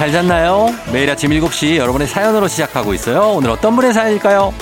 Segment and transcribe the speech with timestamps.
[0.00, 0.74] 잘 잤나요?
[0.94, 3.32] 매일 아침 7시 여러분의 사연으로 시작하고 있어요.
[3.34, 4.54] 오늘 어떤 분의 사연일까요?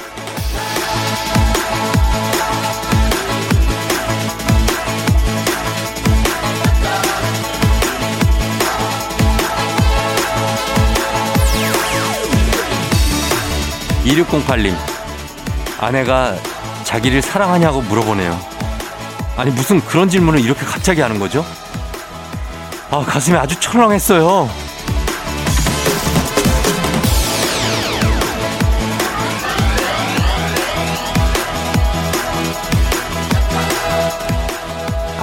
[14.06, 14.74] 2608님,
[15.78, 16.34] 아내가
[16.82, 18.36] 자기를 사랑하냐고 물어보네요.
[19.36, 21.46] 아니, 무슨 그런 질문을 이렇게 갑자기 하는 거죠?
[22.90, 24.67] 아, 가슴이 아주 철렁했어요.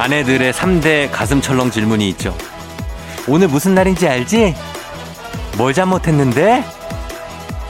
[0.05, 2.37] 아내들의 3대 가슴 철렁 질문이 있죠.
[3.27, 4.55] 오늘 무슨 날인지 알지?
[5.57, 6.63] 뭘 잘못했는데?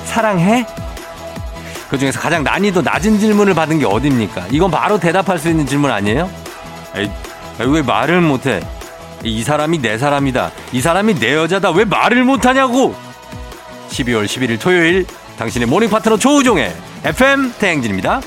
[0.03, 0.65] 사랑해?
[1.89, 4.47] 그 중에서 가장 난이도 낮은 질문을 받은 게 어딥니까?
[4.51, 6.29] 이건 바로 대답할 수 있는 질문 아니에요?
[6.97, 7.09] 에이,
[7.59, 8.59] 왜 말을 못해?
[9.23, 10.51] 이 사람이 내 사람이다.
[10.73, 11.71] 이 사람이 내 여자다.
[11.71, 12.95] 왜 말을 못하냐고!
[13.91, 15.05] 12월 11일 토요일
[15.39, 16.75] 당신의 morning 파트너 조우종의
[17.05, 18.19] FM 대행진입니다.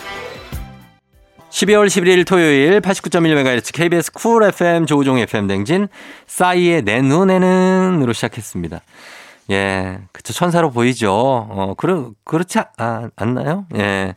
[1.59, 5.89] 12월 11일 토요일 89.1MHz KBS 쿨 FM 조우종 FM 대행진
[6.29, 8.81] 싸이의 내 눈에는으로 시작했습니다.
[9.51, 10.33] 예, 그쵸.
[10.33, 11.11] 천사로 보이죠.
[11.11, 13.67] 어, 그러, 그렇지 아, 않나요?
[13.75, 14.15] 예.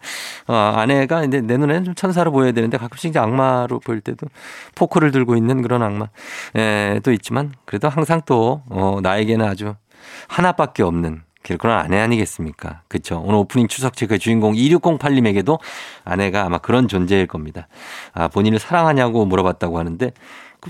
[0.48, 4.28] 어, 아내가 이제 내 눈에는 좀 천사로 보여야 되는데 가끔씩 이제 악마로 보일 때도
[4.76, 6.10] 포크를 들고 있는 그런 악마.
[6.58, 9.74] 예, 또 있지만 그래도 항상 또, 어, 나에게는 아주
[10.28, 12.82] 하나밖에 없는 그런 아내 아니겠습니까?
[12.88, 13.22] 그쵸.
[13.26, 15.60] 오늘 오프닝 추석 체크의 주인공 2608님에게도
[16.04, 17.68] 아내가 아마 그런 존재일 겁니다.
[18.14, 20.12] 아, 본인을 사랑하냐고 물어봤다고 하는데,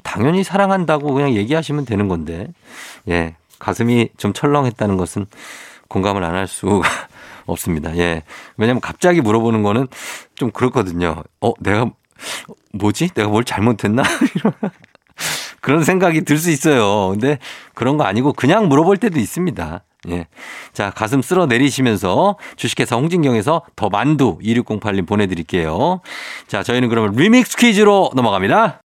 [0.03, 2.47] 당연히 사랑한다고 그냥 얘기하시면 되는 건데,
[3.09, 3.35] 예.
[3.59, 5.25] 가슴이 좀 철렁했다는 것은
[5.89, 6.87] 공감을 안 할 수가
[7.45, 7.95] 없습니다.
[7.97, 8.23] 예.
[8.57, 9.87] 왜냐면 갑자기 물어보는 거는
[10.35, 11.23] 좀 그렇거든요.
[11.41, 11.91] 어, 내가,
[12.73, 13.09] 뭐지?
[13.09, 14.03] 내가 뭘 잘못했나?
[15.61, 17.09] 그런 생각이 들 수 있어요.
[17.09, 17.37] 근데
[17.75, 19.83] 그런 거 아니고 그냥 물어볼 때도 있습니다.
[20.09, 20.27] 예.
[20.73, 26.01] 자, 가슴 쓸어 내리시면서 주식회사 홍진경에서 더 만두 2608님 보내드릴게요.
[26.47, 28.81] 자, 저희는 그러면 리믹스 퀴즈로 넘어갑니다.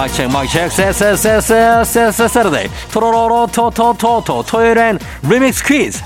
[0.00, 6.02] 마이크 체크, 마이크 체크, 세세세세세세 Saturday 토로로로 토토토토 토요일엔 리믹스 퀴즈.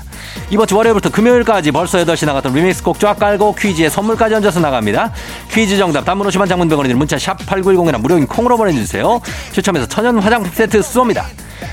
[0.49, 5.13] 이번 주 월요일부터 금요일까지 벌써 8시 나갔던 리믹스 곡 쫙 깔고 퀴즈에 선물까지 얹어서 나갑니다.
[5.49, 9.21] 퀴즈 정답 단문 50원 장문 100원이 문자 샵 8910이나 무료인 콩으로 보내주세요.
[9.53, 11.23] 추첨해서 천연 화장품 세트 쏩니다.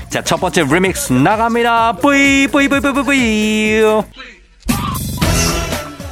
[0.09, 1.97] 자, 첫 번째 리믹스 나갑니다.
[1.97, 3.81] 뿌이 뿌이 뿌이 뿌이 뿌이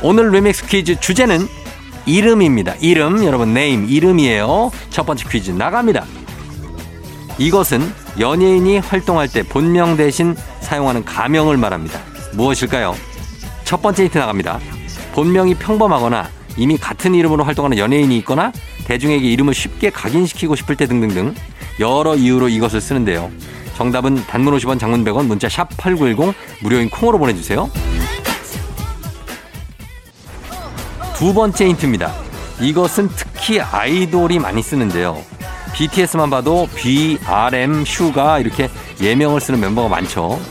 [0.02, 1.61] 오늘 리믹스 퀴즈 주제는
[2.06, 2.76] 이름입니다.
[2.82, 4.72] 이름, 여러분 네임, 이름이에요.
[4.90, 6.06] 첫 번째 퀴즈 나갑니다.
[7.38, 7.82] 이것은
[8.20, 12.00] 연예인이 활동할 때 본명 대신 사용하는 가명을 말합니다.
[12.34, 12.96] 무엇일까요?
[13.64, 14.60] 첫 번째 힌트 나갑니다.
[15.14, 18.52] 본명이 평범하거나 이미 같은 이름으로 활동하는 연예인이 있거나
[18.86, 21.34] 대중에게 이름을 쉽게 각인시키고 싶을 때 등등등
[21.80, 23.32] 여러 이유로 이것을 쓰는데요.
[23.76, 27.70] 정답은 단문 50원 장문 100원 문자 샵 8910 무료인 콩으로 보내주세요.
[31.22, 32.12] 두 번째 힌트입니다.
[32.60, 35.24] 이것은 특히 아이돌이 많이 쓰는데요.
[35.76, 40.42] BTS만 봐도 V, RM, 슈가 이렇게 예명을 쓰는 멤버가 많죠.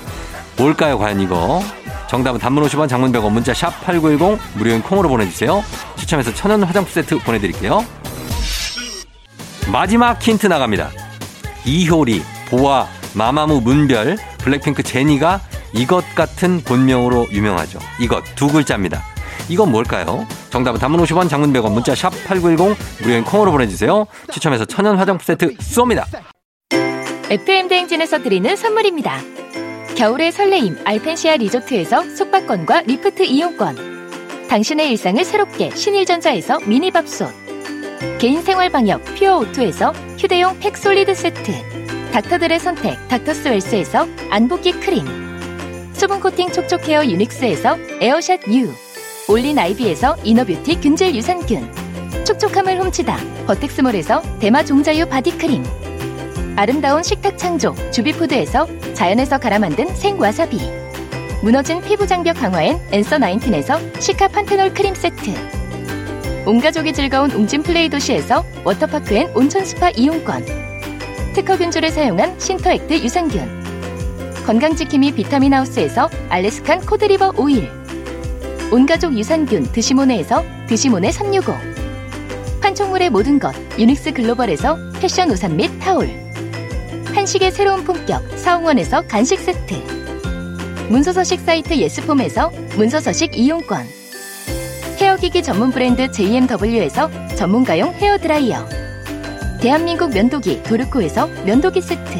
[0.56, 1.60] 뭘까요, 과연 이거?
[2.08, 5.64] 정답은 단문 50원, 장문 100원, 문자 샵 8910, 무료인 콩으로 보내주세요.
[5.96, 7.84] 추첨해서 천연 화장품 세트 보내드릴게요.
[9.72, 10.90] 마지막 힌트 나갑니다.
[11.64, 15.40] 이효리, 보아, 마마무, 문별, 블랙핑크 제니가
[15.72, 17.80] 이것 같은 본명으로 유명하죠.
[17.98, 19.09] 이것 두 글자입니다.
[19.50, 20.26] 이건 뭘까요?
[20.50, 24.06] 정답은 단문 50원, 장문 100원, 문자 샵 8910, 무료인 콩으로 보내주세요.
[24.32, 26.04] 추첨해서 천연 화장품 세트 쏩니다.
[27.28, 29.18] FM 대행진에서 드리는 선물입니다.
[29.96, 34.46] 겨울의 설레임 알펜시아 리조트에서 숙박권과 리프트 이용권.
[34.48, 37.28] 당신의 일상을 새롭게 신일전자에서 미니밥솥.
[38.18, 41.52] 개인생활 방역 퓨어 오투에서 휴대용 팩솔리드 세트.
[42.12, 45.04] 닥터들의 선택 닥터스웰스에서 안붓기 크림.
[45.92, 48.72] 수분 코팅 촉촉헤어 유닉스에서 에어샷 U.
[49.30, 51.72] 올린 아이비에서 이너뷰티 균질 유산균.
[52.24, 53.16] 촉촉함을 훔치다
[53.46, 55.64] 버텍스몰에서 대마 종자유 바디크림.
[56.56, 60.58] 아름다운 식탁 창조 주비푸드에서 자연에서 갈아 만든 생와사비.
[61.44, 65.32] 무너진 피부 장벽 강화엔 엔서 나인틴에서 시카 판테놀 크림 세트.
[66.44, 70.44] 온 가족이 즐거운 웅진 플레이 도시에서 워터파크 and 온천 스파 이용권.
[71.34, 74.42] 특허 균주를 사용한 신터액트 유산균.
[74.44, 77.79] 건강지킴이 비타민하우스에서 Alaskan cod liver oil
[78.72, 81.52] 온가족 유산균 드시모네에서 드시모네 365
[82.60, 86.08] 판촉물의 모든 것 유닉스 글로벌에서 패션 우산 및 타올.
[87.14, 89.74] 한식의 새로운 품격 사홍원에서 간식 세트.
[90.88, 93.86] 문서서식 사이트 예스폼에서 문서서식 이용권.
[94.98, 98.68] 헤어기기 전문 브랜드 JMW에서 전문가용 헤어드라이어.
[99.60, 102.18] 대한민국 면도기 도르코에서 면도기 세트.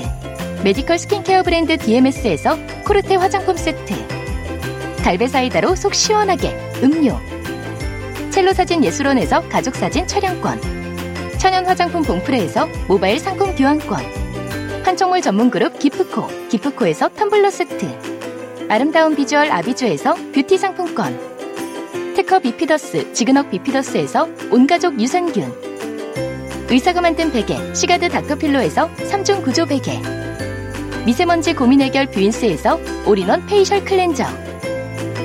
[0.64, 4.19] medical 스킨케어 브랜드 DMS에서 코르테 화장품 세트
[5.02, 6.56] 갈베사이다로 속 시원하게.
[6.82, 7.18] 음료.
[8.30, 10.60] 첼로 사진 예술원에서 가족사진 촬영권.
[11.38, 14.04] 천연 화장품 봉프레에서 모바일 상품 교환권.
[14.84, 16.26] 한총물 전문 그룹 기프코.
[16.48, 17.86] 기프코에서 텀블러 세트.
[18.68, 21.18] 아름다운 비주얼 아비주에서 뷰티 상품권.
[22.14, 25.70] 특허 비피더스 지근억 비피더스에서 온가족 유산균.
[26.68, 29.98] 의사가 만든 베개 시가드 닥터필로에서 3중 구조 베개.
[31.06, 34.49] 미세먼지 고민 해결 뷰인스에서 all-in-one facial cleanser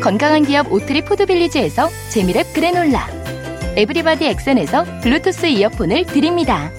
[0.05, 3.07] 건강한 기업 오트리 푸드빌리지에서 재미랩 그래놀라
[3.75, 6.69] 에브리바디 엑센에서 블루투스 이어폰을 드립니다.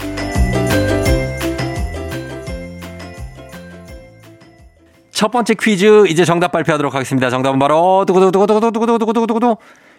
[5.10, 7.28] 첫 번째 퀴즈 이제 정답 발표하도록 하겠습니다.
[7.28, 9.56] 정답은 바로 두구두구두구두구두구두구두구두구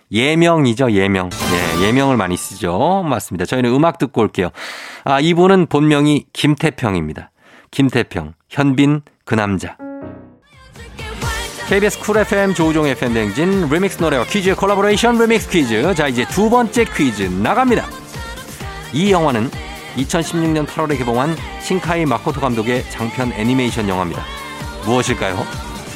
[0.10, 1.30] 예명이죠, 예명.
[1.82, 3.04] 예, 예명을 많이 쓰죠.
[3.10, 3.44] 맞습니다.
[3.44, 4.52] 저희는 음악 듣고 올게요.
[5.04, 7.32] 아, 이분은 본명이 김태평입니다.
[7.72, 9.76] 김태평, 현빈, 그 남자.
[11.68, 15.94] KBS 쿨 FM 조우종 FM 댕진 리믹스 노래와 퀴즈의 콜라보레이션 리믹스 퀴즈.
[15.96, 17.86] 자, 이제 두 번째 퀴즈 나갑니다.
[18.94, 19.52] 이 영화는
[19.98, 24.24] 2016년 8월에 개봉한 신카이 마코토 감독의 장편 애니메이션 영화입니다.
[24.86, 25.46] 무엇일까요?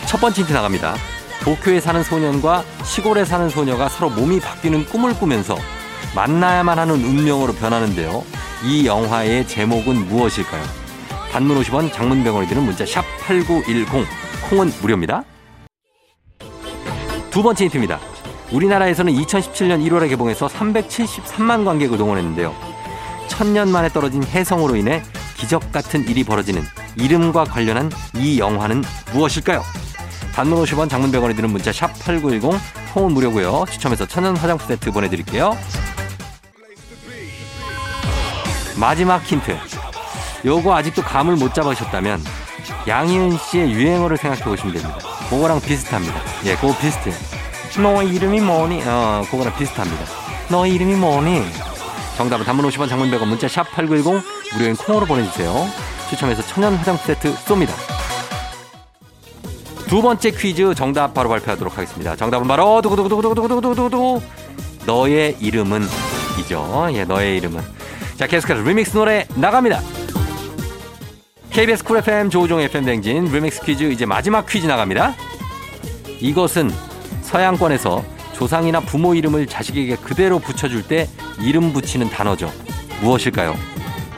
[0.07, 0.95] 첫 번째 힌트 나갑니다.
[1.41, 5.57] 도쿄에 사는 소년과 시골에 사는 소녀가 서로 몸이 바뀌는 꿈을 꾸면서
[6.13, 8.25] 만나야만 하는 운명으로 변하는데요.
[8.65, 10.63] 이 영화의 제목은 무엇일까요?
[11.31, 14.05] 단문 50원, 장문 100원이 드는 문자 샵 8910
[14.49, 15.23] 콩은 무료입니다.
[17.31, 17.99] 두 번째 힌트입니다.
[18.51, 22.53] 우리나라에서는 2017년 1월에 개봉해서 373만 관객을 동원했는데요.
[23.29, 25.01] 천년 만에 떨어진 혜성으로 인해
[25.37, 26.61] 기적 같은 일이 벌어지는
[26.97, 28.83] 이름과 관련한 이 영화는
[29.13, 29.63] 무엇일까요?
[30.33, 32.59] 단문 50원 장문 100원이 드는 문자 샵 8910
[32.93, 33.63] 콩은 무료고요.
[33.71, 35.57] 추첨해서 천연 화장품 세트 보내드릴게요.
[38.77, 39.57] 마지막 힌트.
[40.43, 42.21] 요거 아직도 감을 못 잡으셨다면
[42.87, 45.10] 양희은 씨의 유행어를 생각해 보시면 됩니다.
[45.31, 46.21] 그거랑 비슷합니다.
[46.43, 47.15] 예, 그거 비슷해요.
[47.81, 48.83] 너 이름이 뭐니?
[48.85, 50.03] 어, 그거랑 비슷합니다.
[50.49, 51.41] 너 이름이 뭐니?
[52.17, 54.21] 정답은 단문 50원 장문 100원 문자 샵 8910
[54.53, 55.67] 무료인 콩으로 보내주세요.
[56.09, 57.71] 추첨해서 천연 화장품 세트 쏩니다.
[59.87, 62.17] 두 번째 퀴즈 정답 바로 발표하도록 하겠습니다.
[62.17, 64.21] 정답은 바로 두구두구두구두구두구두구두구
[64.85, 65.87] 너의 이름은
[66.41, 66.89] 이죠.
[66.91, 67.61] 예, 너의 이름은.
[68.17, 69.79] 자, 계속해서 리믹스 노래 나갑니다.
[71.51, 75.13] KBS 쿨 FM 조우종 FM 댕진 리믹스 퀴즈 이제 마지막 퀴즈 나갑니다.
[76.21, 76.71] 이것은
[77.23, 81.09] 서양권에서 조상이나 부모 이름을 자식에게 그대로 붙여줄 때
[81.41, 82.49] 이름 붙이는 단어죠.
[83.01, 83.55] 무엇일까요?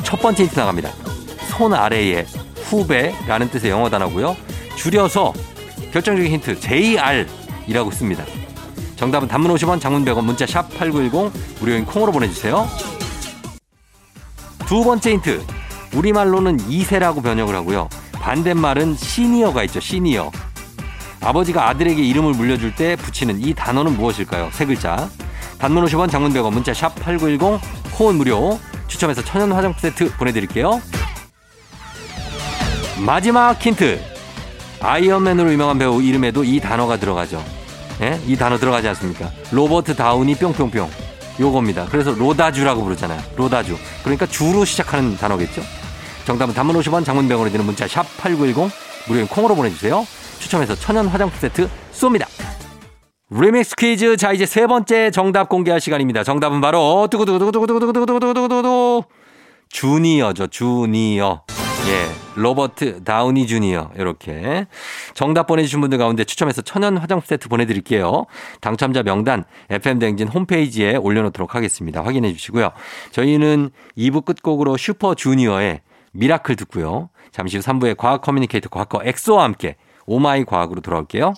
[0.04, 0.92] 첫 번째 힌트 나갑니다.
[1.50, 2.26] 손 아래에
[2.66, 4.38] 후배라는 뜻의 영어 단어고요.
[4.76, 5.34] 줄여서
[5.92, 8.24] 결정적인 힌트 JR이라고 씁니다.
[8.96, 12.68] 정답은 단문 50원, 장문 100원, 문자 샵 8910 무료인 콩으로 보내주세요.
[14.68, 15.63] 두 번째 힌트.
[15.94, 17.90] 우리말로는 2세라고 번역을 하고요.
[18.14, 19.80] 반대말은 시니어가 있죠.
[19.80, 20.32] 시니어.
[21.22, 24.50] 아버지가 아들에게 이름을 물려줄 때 붙이는 이 단어는 무엇일까요?
[24.52, 25.10] 세 글자.
[25.58, 27.62] 단문 50원, 장문 100원, 문자 샵 8910,
[27.94, 28.60] 콩은 무료.
[28.88, 30.82] 추첨해서 천연 화장품 세트 보내드릴게요.
[33.06, 34.02] 마지막 힌트.
[34.82, 37.44] 아이언맨으로 유명한 배우 이름에도 이 단어가 들어가죠.
[38.02, 38.20] 예?
[38.28, 39.32] 이 단어 들어가지 않습니까?
[39.52, 40.90] 로버트 다우니 뿅뿅뿅.
[41.40, 41.86] 요겁니다.
[41.86, 43.22] 그래서 로다주라고 부르잖아요.
[43.38, 43.78] 로다주.
[44.04, 45.62] 그러니까 주로 시작하는 단어겠죠?
[46.26, 48.72] 정답은 단문 50원, 장문 100원이 되는 문자 샵 8910
[49.08, 50.06] 무료인 콩으로 보내주세요.
[50.40, 52.28] 추첨해서 천연 화장품 세트 쏩니다.
[53.30, 54.18] 리믹스 퀴즈.
[54.18, 56.24] 자, 이제 세 번째 정답 공개할 시간입니다.
[56.24, 59.04] 정답은 바로 두구두구두구두구두구두구두구두구두구
[59.70, 60.48] 주니어죠.
[60.48, 61.44] 주니어.
[61.88, 62.08] 예.
[62.36, 63.92] 로버트 다우니 주니어.
[63.98, 64.68] 이렇게.
[65.14, 68.26] 정답 보내주신 분들 가운데 추첨해서 천연 화장품 세트 보내드릴게요.
[68.62, 72.04] 당첨자 명단 FM댕진 홈페이지에 올려놓도록 하겠습니다.
[72.04, 72.72] 확인해 주시고요.
[73.12, 75.82] 저희는 2부 끝곡으로 슈퍼 주니어의
[76.14, 77.10] Miracle 듣고요.
[77.32, 81.34] 잠시 후 3부의 과학 커뮤니케이터 과커 엑소와 함께 오마이 과학으로 돌아올게요.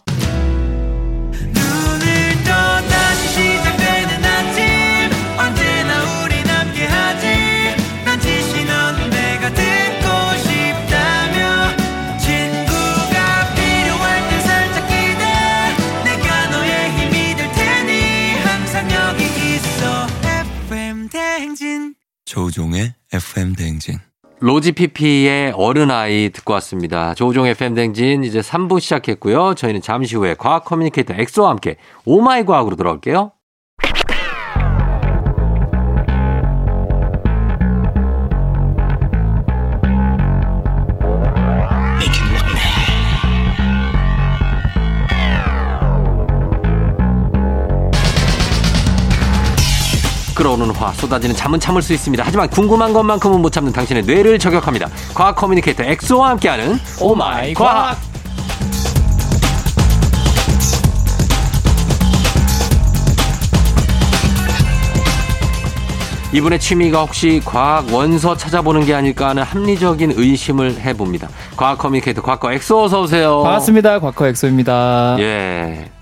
[22.25, 24.00] 조종의 FM 대행진.
[24.39, 27.13] 로지 피피의 어른아이 듣고 왔습니다.
[27.13, 29.56] 조종 FM 댕진 이제 3부 시작했고요.
[29.56, 33.32] 저희는 잠시 후에 과학 커뮤니케이터 엑소와 함께 오마이 과학으로 돌아올게요.
[50.46, 52.24] 끓어오르는 화 쏟아지는 잠은 참을 수 있습니다.
[52.24, 54.88] 하지만 궁금한 것만큼은 못 참는 당신의 뇌를 저격합니다.
[55.16, 57.98] 과학 커뮤니케이터 엑소와 함께하는 오마이 과학.
[66.32, 71.28] 이분의 취미가 혹시 과학 원서 찾아보는 게 아닐까 하는 합리적인 의심을 해봅니다.
[71.58, 73.42] 과학 커뮤니케이터 과커 엑소 어서 오세요.
[73.42, 74.00] 반갑습니다.
[74.00, 75.16] 과커 엑소입니다.
[75.20, 75.95] 예.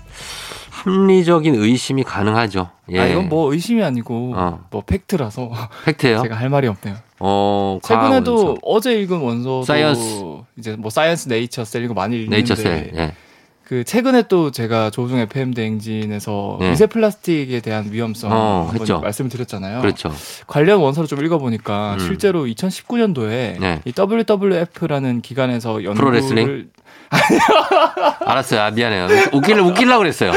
[0.84, 2.68] 합리적인 의심이 가능하죠.
[2.90, 3.00] 예.
[3.00, 4.64] 아, 이건 뭐 의심이 아니고 어.
[4.70, 5.50] 뭐 팩트라서
[5.86, 6.20] 팩트예요.
[6.22, 6.96] 제가 할 말이 없네요.
[7.20, 8.56] 어, 최근에도 원서.
[8.62, 10.24] 어제 읽은 원서도 사이언스.
[10.58, 12.92] 이제 뭐 사이언스 네이처 셀 이거 많이 읽는데 네이처셀.
[12.94, 13.12] 예.
[13.64, 16.70] 그 최근에 또 제가 조종 FM 대행진에서 네.
[16.70, 19.00] 미세 플라스틱에 대한 위험성 어, 한번 했죠.
[19.00, 19.80] 말씀을 드렸잖아요.
[19.80, 20.12] 그렇죠.
[20.46, 21.98] 관련 원서를 좀 읽어보니까 음.
[21.98, 23.80] 실제로 2019년도에 네.
[23.86, 26.68] 이 WWF라는 기관에서 연구를 프로레슬링?
[28.26, 28.60] 알았어요.
[28.60, 29.06] 아, 미안해요.
[29.32, 30.32] 웃길래, 웃기려고 그랬어요.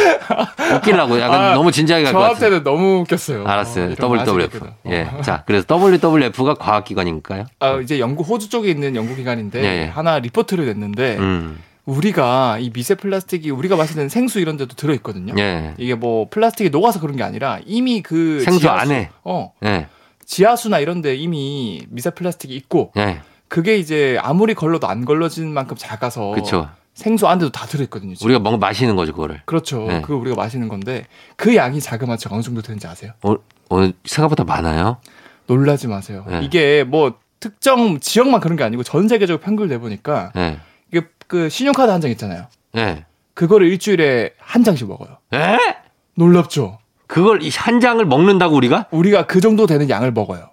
[0.75, 1.19] 웃기려고.
[1.19, 2.35] 약간 아, 너무 진지하게 갈 것 같아요.
[2.37, 3.45] 저한테는 너무 웃겼어요.
[3.45, 3.91] 알았어요.
[3.99, 4.59] 어, WWF.
[4.89, 5.01] 예.
[5.03, 5.21] 어.
[5.21, 7.45] 자, 그래서 WWF가 과학기관인가요?
[7.59, 9.85] 아, 이제 영국 호주 쪽에 있는 연구기관인데 예, 예.
[9.87, 11.59] 하나 리포트를 냈는데 음.
[11.91, 15.33] 우리가 이 미세 플라스틱이 우리가 마시는 생수 이런 데도 들어 있거든요.
[15.39, 15.73] 예.
[15.77, 19.09] 이게 뭐 플라스틱이 녹아서 그런 게 아니라 이미 그 생수 지하수- 안에.
[19.23, 19.87] 어 예.
[20.25, 23.21] 지하수나 이런 데 이미 미세 플라스틱이 있고 예.
[23.47, 26.69] 그게 이제 아무리 걸러도 안 걸러지는 만큼 작아서 그쵸.
[26.93, 28.15] 생수 안에도 다 들어 있거든요.
[28.15, 28.25] 지금.
[28.25, 29.41] 우리가 뭔가 마시는 거죠, 그거를.
[29.45, 29.85] 그렇죠.
[29.87, 30.01] 네.
[30.01, 31.05] 그거 우리가 마시는 건데
[31.37, 33.13] 그 양이 자그마치 어느 정도 되는지 아세요?
[33.21, 33.35] 어,
[33.69, 34.97] 어, 생각보다 많아요.
[35.45, 36.25] 놀라지 마세요.
[36.27, 36.41] 네.
[36.43, 40.57] 이게 뭐 특정 지역만 그런 게 아니고 전 세계적으로 평균 내 보니까 예.
[41.27, 42.47] 그 신용카드 한 장 있잖아요.
[42.77, 43.05] 예.
[43.33, 45.17] 그거를 일주일에 한 장씩 먹어요.
[45.33, 45.57] 에?
[46.15, 46.79] 놀랍죠?
[47.07, 48.87] 그걸 이 한 장을 먹는다고 우리가?
[48.91, 50.49] 우리가 그 정도 되는 양을 먹어요.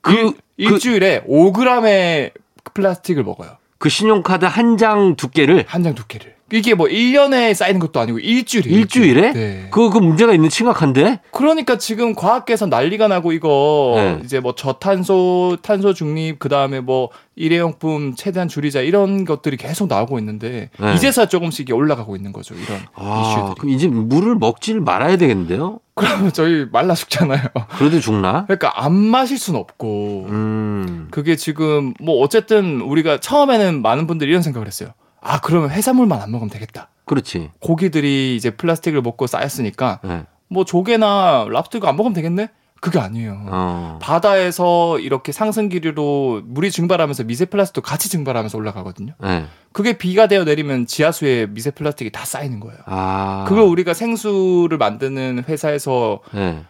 [0.00, 2.32] 그, 그, 일주일에 5g의
[2.74, 3.56] 플라스틱을 먹어요.
[3.78, 6.33] 그 신용카드 한 장 두께를 한 장 두께를.
[6.52, 8.70] 이게 뭐 1년에 쌓이는 것도 아니고 일주일에.
[8.70, 9.32] 일주일에?
[9.32, 9.68] 네.
[9.70, 11.20] 그, 그 문제가 있는 심각한데?
[11.30, 14.20] 그러니까 지금 과학계에서 난리가 나고 이거 네.
[14.24, 20.18] 이제 뭐 저탄소, 탄소 중립, 그 다음에 뭐 일회용품 최대한 줄이자 이런 것들이 계속 나오고
[20.18, 20.94] 있는데 네.
[20.94, 22.54] 이제서야 조금씩 올라가고 있는 거죠.
[22.54, 23.54] 이런 아, 이슈들이.
[23.58, 25.80] 그럼 이제 물을 먹질 말아야 되겠는데요?
[25.94, 27.40] 그러면 저희 말라 죽잖아요.
[27.78, 28.44] 그래도 죽나?
[28.44, 31.08] 그러니까 안 마실 순 없고 음.
[31.10, 34.90] 그게 지금 뭐 어쨌든 우리가 처음에는 많은 분들이 이런 생각을 했어요.
[35.24, 36.90] 아 그러면 해산물만 안 먹으면 되겠다.
[37.06, 37.50] 그렇지.
[37.60, 40.26] 고기들이 이제 플라스틱을 먹고 쌓였으니까 예.
[40.48, 42.48] 뭐 조개나 랍스터 이거 안 먹으면 되겠네?
[42.80, 43.40] 그게 아니에요.
[43.46, 43.98] 어.
[44.02, 49.14] 바다에서 이렇게 상승 기류로 물이 증발하면서 미세 플라스틱도 같이 증발하면서 올라가거든요.
[49.24, 49.46] 예.
[49.72, 52.78] 그게 비가 되어 내리면 지하수에 미세 플라스틱이 다 쌓이는 거예요.
[52.84, 53.46] 아.
[53.48, 56.64] 그걸 우리가 생수를 만드는 회사에서 예.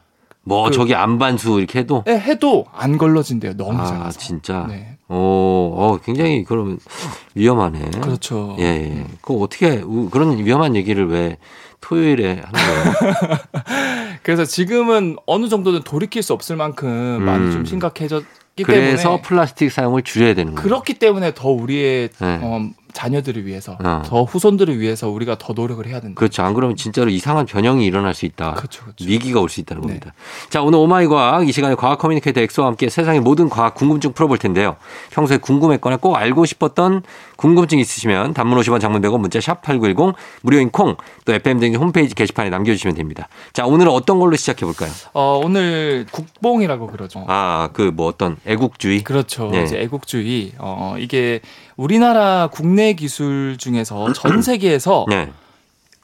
[0.44, 2.04] 뭐, 그- 저기 안반수 이렇게 해도?
[2.06, 3.56] 해- 해도 안 걸러진대요.
[3.56, 4.18] 너무 아, 작아서.
[4.18, 4.66] 진짜?
[4.68, 4.96] 네.
[5.08, 5.16] 오,
[5.76, 6.78] 어, 굉장히 그러면
[7.34, 7.90] 위험하네.
[8.00, 8.56] 그렇죠.
[8.58, 9.04] 예, 예.
[9.20, 11.36] 그 어떻게, 우- 그런 위험한 얘기를 왜
[11.80, 13.38] 토요일에 하는 거예요?
[14.22, 20.02] 그래서 지금은 어느 정도는 돌이킬 수 없을 만큼 많이 좀 심각해졌기 그래서 때문에 플라스틱 사용을
[20.02, 20.62] 줄여야 되는 거예요.
[20.64, 22.38] 그렇기 때문에 더 우리의 네.
[22.42, 24.02] 어, 자녀들을 위해서 어.
[24.06, 26.18] 더 후손들을 위해서 우리가 더 노력을 해야 된다.
[26.18, 26.42] 그렇죠.
[26.42, 28.54] 안 그러면 진짜로 이상한 변형이 일어날 수 있다.
[28.54, 29.04] 그렇죠, 그렇죠.
[29.04, 29.86] 위기가 올 수 있다는 네.
[29.88, 30.14] 겁니다.
[30.48, 34.38] 자, 오늘 오마이 과학 이 시간에 과학 커뮤니케이터 엑소와 함께 세상의 모든 과학 궁금증 풀어볼
[34.38, 34.76] 텐데요.
[35.10, 37.02] 평소에 궁금했거나 꼭 알고 싶었던
[37.36, 42.14] 궁금증 있으시면 단문 50원 장문 100원 문자 샵 8910 무료인 콩 또 FM 댕진 홈페이지
[42.14, 43.28] 게시판에 남겨주시면 됩니다.
[43.52, 44.90] 자, 오늘은 어떤 걸로 시작해 볼까요?
[45.12, 47.24] 어, 오늘 국뽕이라고 그러죠.
[47.28, 49.02] 아, 그 뭐 어떤 애국주의?
[49.04, 49.48] 그렇죠.
[49.50, 49.64] 네.
[49.64, 50.52] 이제 애국주의.
[50.58, 51.40] 어, 이게
[51.76, 55.31] 우리나라 국내 기술 중에서 전 세계에서 네.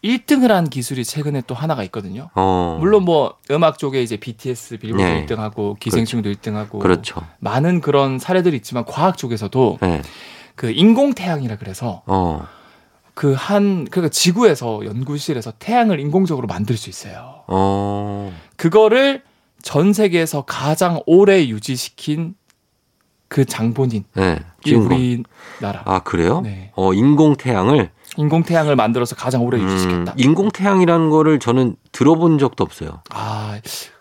[0.03, 2.31] 1등을 한 기술이 최근에 또 하나가 있거든요.
[2.35, 2.79] 어.
[2.81, 5.27] 물론 뭐 음악 쪽에 이제 BTS 빌보드 네.
[5.27, 7.27] 1등하고 기생충도 1등하고 그렇죠.
[7.39, 10.03] 많은 그런 사례들이 있지만 과학 쪽에서도 네.
[10.55, 12.47] 그 인공 태양이라 그래서 어.
[13.13, 17.43] 그한 그러니까 지구에서 연구실에서 태양을 인공적으로 만들 수 있어요.
[17.47, 18.33] 어.
[18.57, 19.23] 그거를
[19.63, 22.35] 전 세계에서 가장 오래 유지시킨
[23.29, 24.41] 그 장본인 네.
[24.75, 25.23] 우리
[25.61, 26.41] 나라 아, 그래요?
[26.43, 26.73] 네.
[26.75, 30.13] 어, 인공 태양을 인공 태양을 만들어서 가장 오래 유지시켰다.
[30.13, 33.03] 음, 인공 태양이라는 거를 저는 들어본 적도 없어요.
[33.11, 33.61] 아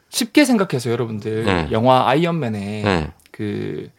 [0.09, 1.67] 쉽게 생각해서 여러분들 네.
[1.71, 3.11] 영화 아이언맨에 네.
[3.31, 3.89] 그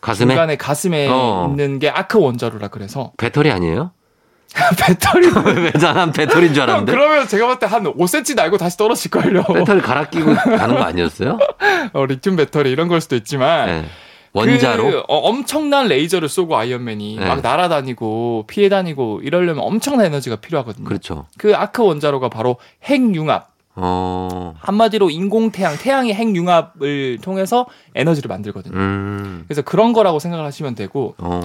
[0.00, 1.48] 가슴에 중간에 가슴에 어.
[1.50, 3.90] 있는 게 아크 원자로라 그래서 배터리 아니에요?
[4.78, 5.28] 배터리
[5.62, 6.90] 왜 나는 배터리인 줄 알았는데?
[6.92, 9.42] 그러면 제가 봤을 때 한 5cm 날고 다시 떨어질걸요.
[9.44, 11.38] 배터리 갈아 끼고 가는 거 아니었어요?
[11.92, 13.84] 어, 리튬 배터리 이런 걸 수도 있지만 네.
[14.32, 14.84] 원자로?
[14.84, 17.26] 그, 어, 엄청난 레이저를 쏘고 아이언맨이 네.
[17.26, 20.84] 막 날아다니고 피해 다니고 이러려면 엄청난 에너지가 필요하거든요.
[20.84, 21.26] 그렇죠.
[21.38, 23.50] 그 아크 원자로가 바로 핵융합.
[23.76, 24.54] 어.
[24.58, 28.76] 한마디로 인공 태양, 태양의 핵융합을 통해서 에너지를 만들거든요.
[28.76, 29.44] 음.
[29.46, 31.40] 그래서 그런 거라고 생각을 하시면 되고 어.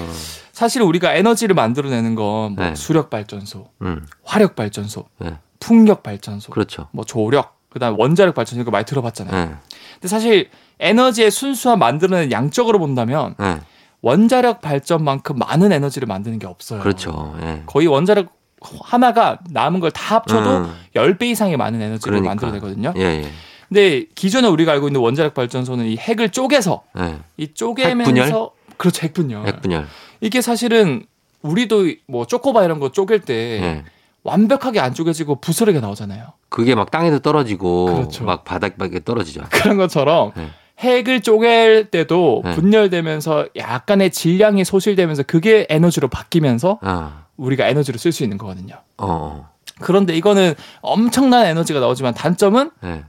[0.52, 2.76] 사실 우리가 에너지를 만들어내는 건뭐 네.
[2.76, 4.06] 수력 발전소, 음.
[4.24, 5.38] 화력 발전소, 네.
[5.60, 6.88] 풍력 발전소, 그렇죠.
[6.92, 9.36] 뭐 조력 그 다음 원자력 발전 이거 많이 들어봤잖아요.
[9.38, 9.56] 예.
[9.94, 10.50] 근데 사실
[10.80, 13.60] 에너지의 순수한 만들어내는 양적으로 본다면 예.
[14.02, 16.82] 원자력 발전만큼 많은 에너지를 만드는 게 없어요.
[16.82, 17.36] 그렇죠.
[17.42, 17.64] 예.
[17.66, 20.74] 거의 원자력 하나가 남은 걸 다 합쳐도 음.
[20.96, 22.30] 10배 이상의 많은 에너지를 그러니까.
[22.32, 22.94] 만들어내거든요.
[22.98, 23.30] 예, 예.
[23.70, 27.20] 근데 기존에 우리가 알고 있는 원자력 발전소는 이 핵을 쪼개서 예.
[27.38, 28.50] 이 쪼개면서 핵분열?
[28.78, 29.48] 그렇죠 핵분열.
[29.48, 29.88] 핵분열.
[30.22, 31.06] 이게 사실은
[31.42, 33.84] 우리도 뭐 쪼꼬바 이런 거 쪼갤 때 예.
[34.24, 36.34] 완벽하게 안 쪼개지고 부스러기가 나오잖아요.
[36.50, 38.24] 그게 막 땅에도 떨어지고 그렇죠.
[38.24, 39.44] 막 바닥에 떨어지죠.
[39.52, 40.50] 그런 것처럼 네.
[40.80, 42.56] 핵을 쪼갤 때도 네.
[42.56, 47.26] 분열되면서 약간의 질량이 소실되면서 그게 에너지로 바뀌면서 아.
[47.38, 48.76] 우리가 에너지를 쓸 수 있는 거거든요.
[48.98, 49.50] 어, 어.
[49.80, 53.04] 그런데 이거는 엄청난 에너지가 나오지만 단점은 예.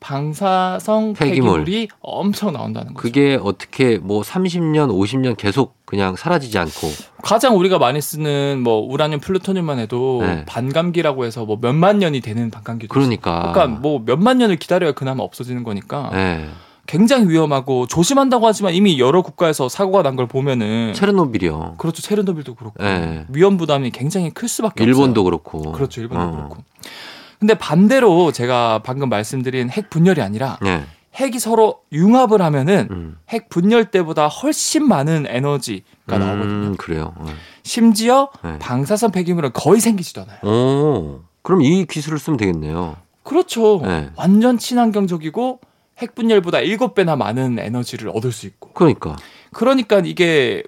[0.00, 1.60] 방사성 폐기물.
[1.60, 3.02] 폐기물 이 엄청 나온다는 거죠.
[3.02, 6.88] 그게 어떻게 뭐 30년, 50년 계속 그냥 사라지지 않고
[7.22, 10.44] 가장 우리가 많이 쓰는 뭐 우라늄, 플루토늄만 해도 네.
[10.46, 13.04] 반감기라고 해서 뭐 몇만 년이 되는 반감기도 있어요.
[13.20, 13.52] 그러니까.
[13.52, 16.48] 그러니까 뭐 몇만 년을 기다려야 그나마 없어지는 거니까 예.
[16.90, 21.76] 굉장히 위험하고 조심한다고 하지만 이미 여러 국가에서 사고가 난 걸 보면은 체르노빌이요.
[21.78, 23.26] 그렇죠 체르노빌도 그렇고 예.
[23.28, 25.24] 위험 부담이 굉장히 클 수밖에 일본도 없어요.
[25.24, 25.72] 그렇고.
[25.72, 26.30] 그렇죠 일본도 어.
[26.32, 26.56] 그렇고.
[27.38, 30.82] 근데 반대로 제가 방금 말씀드린 핵 분열이 아니라 예.
[31.14, 33.18] 핵이 서로 융합을 하면은 음.
[33.28, 36.42] 핵 분열 때보다 훨씬 많은 에너지가 나오거든요.
[36.66, 37.14] 음, 그래요.
[37.24, 37.30] 예.
[37.62, 38.58] 심지어 네.
[38.58, 40.40] 방사선 폐기물은 거의 생기지도 않아요.
[40.42, 41.20] 오.
[41.42, 42.96] 그럼 이 기술을 쓰면 되겠네요.
[43.22, 43.80] 그렇죠.
[43.84, 44.10] 네.
[44.16, 45.60] 완전 친환경적이고
[46.00, 48.70] 핵 분열보다 7배나 많은 에너지를 얻을 수 있고.
[48.72, 49.16] 그러니까.
[49.52, 50.62] 그러니까 이게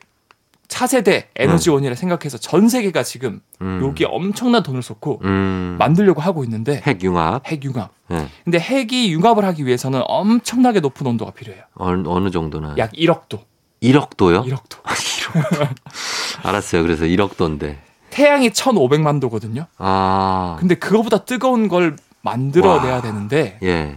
[0.68, 3.80] 차세대 에너지원이라 생각해서 전 세계가 지금 음.
[3.84, 5.76] 여기에 엄청난 돈을 쏟고 음.
[5.78, 7.46] 만들려고 하고 있는데 핵 융합.
[7.46, 7.92] 핵 융합.
[8.10, 8.26] 예.
[8.44, 11.64] 근데 핵이 융합을 하기 위해서는 엄청나게 높은 온도가 필요해요.
[11.74, 12.74] 어느, 어느 정도나.
[12.78, 13.40] 약 1억 도.
[13.82, 14.42] 1억 도요?
[14.44, 14.78] 1억 도.
[16.42, 16.82] 알았어요.
[16.82, 17.78] 그래서 1억 도인데.
[18.10, 19.66] 태양이 1,500만 도거든요.
[19.78, 20.56] 아.
[20.58, 23.02] 근데 그거보다 뜨거운 걸 만들어내야 와.
[23.02, 23.96] 되는데 예.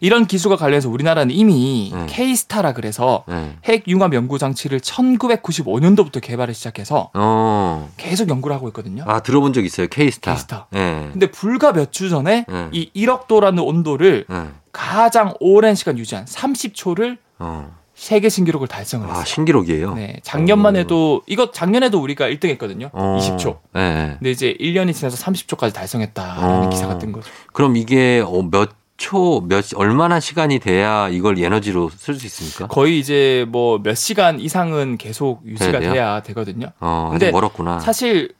[0.00, 2.06] 이런 기술과 관련해서 우리나라는 이미 네.
[2.08, 3.56] K스타라 그래서 예.
[3.64, 7.90] 핵 융합 연구 장치를 1995년도부터 개발을 시작해서 어.
[7.96, 9.04] 계속 연구를 하고 있거든요.
[9.06, 9.86] 아, 들어본 적 있어요.
[9.88, 10.32] K스타.
[10.32, 10.66] K스타.
[10.74, 11.08] 예.
[11.12, 12.68] 근데 불과 몇 주 전에 네.
[12.72, 14.42] 이 1억 도라는 온도를 예.
[14.72, 17.74] 가장 오랜 시간 유지한 30초를 어.
[17.94, 19.24] 세계 신기록을 달성을 아, 했어요.
[19.26, 19.94] 신기록이에요.
[19.94, 20.78] 네, 작년만 어.
[20.78, 22.88] 해도 이거 작년에도 우리가 1등 했거든요.
[22.92, 23.18] 어.
[23.20, 23.58] 20초.
[23.76, 24.16] 예, 예.
[24.18, 26.70] 근데 이제 1년이 지나서 30초까지 달성했다라는 어.
[26.70, 27.28] 기사가 뜬 거죠.
[27.52, 32.66] 그럼 이게 어, 몇 초, 몇, 시- 얼마나 시간이 돼야 이걸 에너지로 쓸 수 있습니까?
[32.66, 35.92] 거의 이제 뭐 몇 시간 이상은 계속 유지가 돼야?
[35.92, 36.66] 돼야 되거든요.
[36.80, 37.80] 어, 근데 멀었구나.
[37.80, 38.34] 사실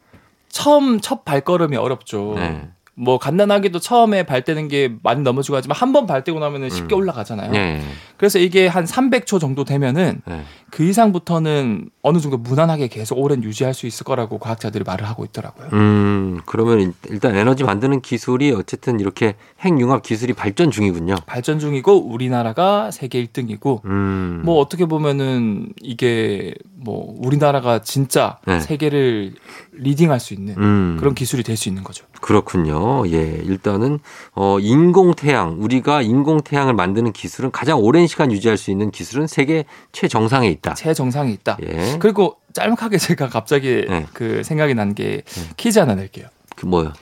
[0.50, 2.34] 처음 첫 발걸음이 어렵죠.
[2.36, 2.68] 네.
[3.02, 6.98] 뭐 간단하게도 처음에 발대는 게 많이 넘어지고 하지만 한 번 발대고 나면은 쉽게 음.
[7.00, 7.52] 올라가잖아요.
[7.54, 7.80] 예.
[8.16, 10.42] 그래서 이게 한 300초 정도 되면은 예.
[10.70, 15.68] 그 이상부터는 어느 정도 무난하게 계속 오랜 유지할 수 있을 거라고 과학자들이 말을 하고 있더라고요.
[15.72, 21.16] 음, 그러면 일- 일단 에너지 만드는 기술이 어쨌든 이렇게 핵융합 기술이 발전 중이군요.
[21.26, 24.42] 발전 중이고 우리나라가 세계 1등이고 음.
[24.44, 28.60] 뭐 어떻게 보면은 이게 뭐 우리나라가 진짜 네.
[28.60, 29.34] 세계를
[29.72, 30.96] 리딩할 수 있는 음.
[31.00, 32.04] 그런 기술이 될 수 있는 거죠.
[32.22, 32.89] 그렇군요.
[33.06, 33.18] 예.
[33.44, 33.98] 일단은
[34.34, 39.26] 어 인공 태양 우리가 인공 태양을 만드는 기술은 가장 오랜 시간 유지할 수 있는 기술은
[39.26, 40.74] 세계 최정상에 있다.
[40.74, 41.56] 최정상이 있다.
[41.62, 41.96] 예.
[41.98, 44.06] 그리고 짤막하게 제가 갑자기 네.
[44.12, 45.22] 그 생각이 난 게
[45.56, 46.26] 퀴즈 하나 낼게요.
[46.56, 46.92] 그 뭐요?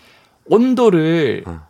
[0.46, 1.60] 온도를 어.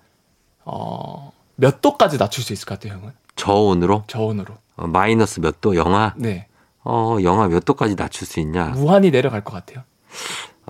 [0.65, 3.13] 어, 몇 도까지 낮출 수 있을 것 같아요, 형은?
[3.37, 4.55] 저온으로 저온으로.
[4.77, 6.47] 어, 마이너스 몇 도 영하 네.
[6.85, 8.69] 어 영하 몇 도까지 낮출 수 있냐?
[8.69, 9.85] 무한히 내려갈 것 같아요.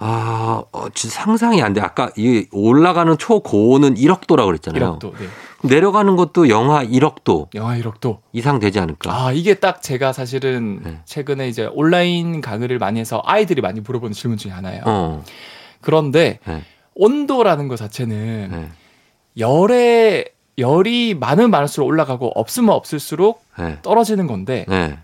[0.01, 1.81] 아, 어, 진짜 상상이 안 돼.
[1.81, 4.95] 아까 이 올라가는 초고온은 1억 도라고 그랬잖아요.
[4.95, 5.13] 1억 도.
[5.19, 5.27] 네.
[5.69, 8.21] 내려가는 것도 영하 1억 도 영하 1억 도.
[8.33, 9.13] 이상 되지 않을까?
[9.13, 11.01] 아, 이게 딱 제가 사실은 네.
[11.05, 14.83] 최근에 이제 온라인 강의를 많이 해서 아이들이 많이 물어보는 질문 중에 하나예요.
[14.87, 15.25] 어.
[15.81, 16.63] 그런데 네.
[16.95, 18.69] 온도라는 것 자체는 네.
[19.37, 20.27] 열에
[20.59, 23.79] 열이 많으면 많을수록 올라가고 없으면 없을수록 네.
[23.83, 24.99] 떨어지는 건데 네.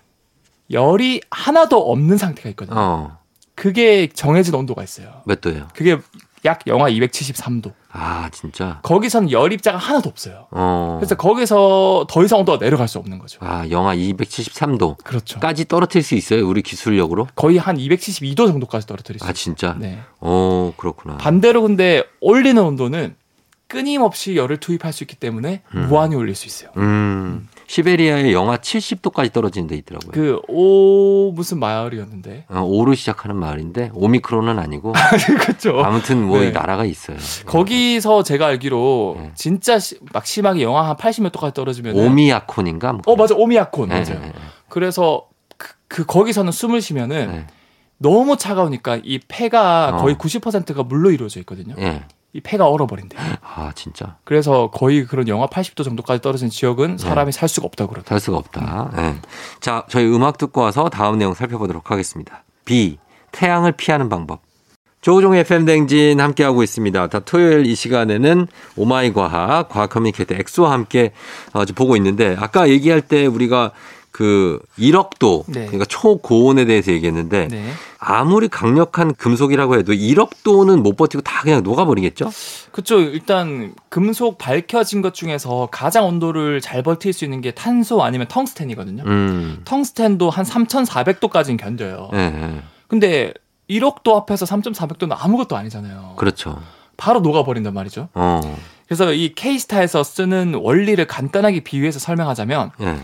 [0.71, 2.77] 열이 하나도 없는 상태가 있거든요.
[2.79, 3.19] 어.
[3.55, 5.23] 그게 정해진 온도가 있어요.
[5.25, 5.69] 몇 도예요?
[5.75, 5.99] 그게
[6.45, 7.73] 약 영하 273도.
[7.90, 8.81] 아, 진짜.
[8.83, 10.47] 거기선 열 입자가 하나도 없어요.
[10.51, 10.97] 어.
[11.01, 13.38] 그래서 거기서 더 이상 온도가 내려갈 수 없는 거죠.
[13.40, 15.64] 아, 영하 273도까지 그렇죠.
[15.69, 16.47] 떨어뜨릴 수 있어요?
[16.47, 17.29] 우리 기술력으로?
[17.35, 19.33] 거의 한 272도 정도까지 떨어뜨릴 수 아.
[19.33, 19.77] 진짜?
[19.79, 20.01] 네.
[20.21, 21.17] 어, 그렇구나.
[21.17, 23.17] 반대로 근데 올리는 온도는
[23.69, 25.88] 끊임없이 열을 투입할 수 있기 때문에 음.
[25.88, 26.71] 무한히 올릴 수 있어요.
[26.77, 27.49] 음.
[27.66, 30.11] 시베리아에 영하 70도까지 떨어지는 데 있더라고요.
[30.12, 34.92] 그 오 무슨 마을이었는데 어, 오로 시작하는 마을인데 오미크론은 아니고
[35.40, 35.81] 그렇죠.
[35.83, 36.50] 아무튼 뭐이 네.
[36.53, 37.16] 나라가 있어요.
[37.46, 39.33] 거기서 제가 알기로 네.
[39.35, 42.92] 진짜 시- 막 심하게 영하 한 80몇 도까지 떨어지면 오미아콘인가?
[42.92, 44.20] 뭐 어 맞아 오미야콘 네, 맞아요.
[44.20, 44.33] 네,
[44.68, 47.46] 그래서 그, 그 거기서는 숨을 쉬면은 네.
[47.98, 49.96] 너무 차가우니까 이 폐가 어.
[50.03, 51.74] 거의 90%가 물로 이루어져 있거든요.
[52.35, 52.38] 예.
[52.38, 53.20] 이 폐가 얼어버린대요.
[53.42, 54.16] 아, 진짜.
[54.25, 56.57] 그래서 거의 그런 영하 80도 정도까지 떨어진 네.
[56.57, 58.18] 지역은 사람이 살 수가 없다고 그러더라고요.
[58.18, 58.90] 살 수가 없다.
[58.99, 59.14] 예.
[59.61, 62.44] 자, 저희 음악 듣고 와서 다음 내용 살펴보도록 하겠습니다.
[62.64, 62.99] 비.
[63.33, 64.40] 태양을 피하는 방법.
[65.01, 67.09] 조우종의 FM 댕진 함께하고 있습니다.
[67.09, 71.12] 다 토요일 이 시간에는 오마이 과학, 과학 커뮤니케이터 엑소와 함께
[71.53, 73.73] 어, 보고 있는데 아까 얘기할 때 우리가
[74.14, 75.66] 그 1억도 네.
[75.66, 77.72] 그러니까 초고온에 대해서 얘기했는데 네.
[77.98, 82.31] 아무리 강력한 금속이라고 해도 1억도는 못 버티고 다 그냥 녹아버리겠죠?
[82.70, 83.00] 그쵸.
[83.00, 89.03] 일단 금속 밝혀진 것 중에서 가장 온도를 잘 버틸 수 있는 게 탄소 아니면 텅스텐이거든요.
[89.05, 89.62] 음.
[89.64, 92.11] 텅스텐도 한 3,400도까지는 견뎌요.
[92.14, 92.62] 예, 예.
[92.87, 93.35] 근데
[93.68, 96.14] 1억도 앞에서 3,400도는 아무것도 아니잖아요.
[96.18, 96.62] 그렇죠.
[96.96, 98.11] 바로 녹아버린단 말이죠.
[98.14, 98.40] 어.
[98.87, 102.98] 그래서 이 K스타에서 쓰는 원리를 간단하게 비유해서 설명하자면 예.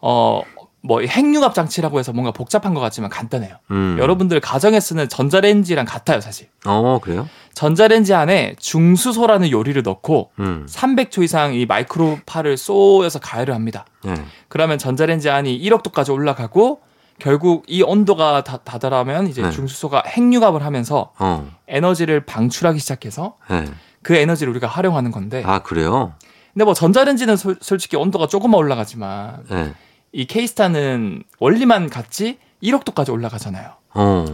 [0.00, 0.42] 어,
[0.82, 3.54] 뭐 핵융합 장치라고 해서 뭔가 복잡한 것 같지만 간단해요.
[3.70, 3.96] 음.
[3.98, 6.48] 여러분들 가정에 쓰는 전자레인지랑 같아요, 사실.
[6.64, 7.28] 어, 그래요?
[7.54, 10.66] 전자레인지 안에 중수소라는 요리를 넣고 음.
[10.68, 13.84] 300초 이상 이 마이크로파를 쏘여서 가열을 합니다.
[14.06, 14.14] 예.
[14.48, 16.80] 그러면 전자레인지 안이 1억 도까지 올라가고
[17.18, 19.50] 결국 이 온도가 다, 다다라면 이제 네.
[19.50, 21.46] 중수소가 핵융합을 하면서 어.
[21.68, 23.66] 에너지를 방출하기 시작해서 예.
[24.00, 26.14] 그 에너지를 우리가 활용하는 건데 아, 그래요?
[26.54, 29.74] 근데 뭐 전자레인지는 솔- 솔직히 온도가 조금만 올라가지만 예.
[30.12, 33.72] 이 케이스타는 원리만 같이 1억 도까지 올라가잖아요.
[33.94, 34.24] 어.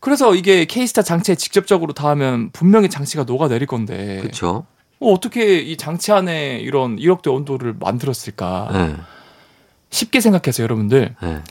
[0.00, 4.66] 그래서 이게 케이스타 장치에 직접적으로 닿으면 분명히 장치가 녹아내릴 건데 그렇죠.
[4.98, 8.70] 어, 어떻게 이 장치 안에 이런 1억대 온도를 만들었을까?
[8.74, 8.96] 예.
[9.90, 11.42] 쉽게 생각해서 여러분들 예.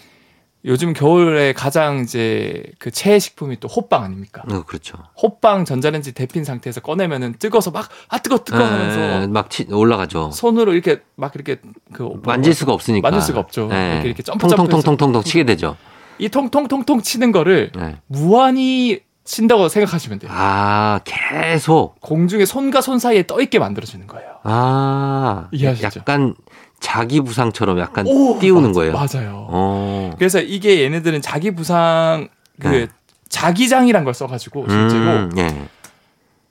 [0.63, 4.43] 요즘 겨울에 가장 이제 그 최애 식품이 또 호빵 아닙니까?
[4.51, 4.97] 어, 그렇죠.
[5.21, 10.31] 호빵 전자레인지 데핀 상태에서 꺼내면은 뜨거서 막 아 뜨거 뜨거 예, 하면서 막 치, 올라가죠.
[10.31, 11.57] 손으로 이렇게 막 이렇게
[11.93, 13.09] 그 만질 수가 없으니까.
[13.09, 13.69] 만질 수가 없죠.
[13.71, 13.93] 예.
[13.93, 15.77] 이렇게, 이렇게 점프 통통통통통통 치게 되죠.
[16.17, 17.97] 이 통통통통 치는 거를 예.
[18.07, 20.31] 무한히 친다고 생각하시면 돼요.
[20.33, 22.01] 아, 계속.
[22.01, 24.29] 공중에 손과 손 사이에 떠 있게 만들어주는 거예요.
[24.43, 25.99] 아, 이해하시죠?
[26.01, 26.35] 약간
[26.81, 28.91] 자기 부상처럼 약간 오, 띄우는 맞- 거예요.
[28.93, 29.45] 맞아요.
[29.49, 30.11] 어.
[30.17, 32.27] 그래서 이게 얘네들은 자기 부상
[32.59, 32.87] 그 네.
[33.29, 35.67] 자기장이란 걸 써가지고 실제로 음, 예.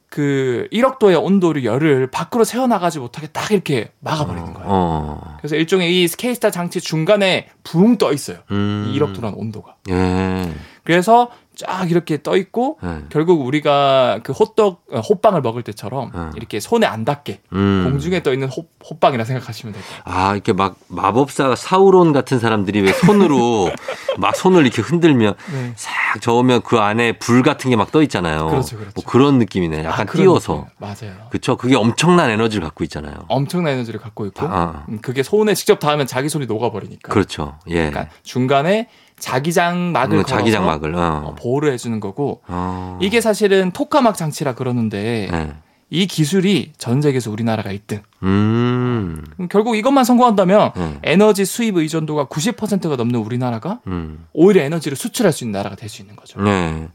[0.08, 4.66] 그 1억도의 온도를 열을 밖으로 새어나가지 못하게 딱 이렇게 막아버리는 거예요.
[4.68, 5.36] 어.
[5.38, 8.38] 그래서 일종의 이 KSTAR 장치 중간에 붕 떠 있어요.
[8.50, 8.86] 음.
[8.92, 9.76] 이 1억도라는 온도가.
[9.90, 10.50] 예.
[10.84, 11.30] 그래서
[11.66, 13.04] 쫙 이렇게 떠 있고 예.
[13.10, 16.32] 결국 우리가 그 호떡 어, 호빵을 먹을 때처럼 음.
[16.36, 17.82] 이렇게 손에 안 닿게 음.
[17.88, 19.82] 공중에 떠 있는 호, 호빵이라 생각하시면 돼요.
[20.04, 23.70] 아, 이렇게 막 마법사 사우론 같은 사람들이 왜 손으로
[24.18, 25.72] 막 손을 이렇게 흔들면 네.
[25.76, 28.46] 싹 저으면 그 안에 불 같은 게 막 떠 있잖아요.
[28.46, 28.92] 그렇죠, 그렇죠.
[28.94, 29.84] 뭐 그런 느낌이네.
[29.84, 30.52] 약간 아, 띄워서.
[30.52, 30.70] 느낌이에요.
[30.78, 31.28] 맞아요.
[31.30, 31.56] 그렇죠.
[31.56, 33.14] 그게 엄청난 에너지를 갖고 있잖아요.
[33.28, 37.12] 엄청난 에너지를 갖고 있고 아, 음, 그게 손에 직접 닿으면 자기 손이 녹아버리니까.
[37.12, 37.58] 그렇죠.
[37.68, 37.90] 예.
[37.90, 38.88] 그러니까 중간에
[39.20, 40.94] 자기장 막을 음, 걸어서 자기장 막을.
[40.94, 41.34] 어, 어.
[41.38, 42.98] 보호를 해주는 거고 어.
[43.00, 45.52] 이게 사실은 토카막 장치라 그러는데 예.
[45.92, 48.00] 이 기술이 전 세계에서 우리나라가 1등.
[48.22, 49.24] 음.
[49.50, 50.98] 결국 이것만 성공한다면 예.
[51.02, 54.24] 에너지 수입 의존도가 90%가 넘는 우리나라가 음.
[54.32, 56.40] 오히려 에너지를 수출할 수 있는 나라가 될 수 있는 거죠.
[56.40, 56.86] 네.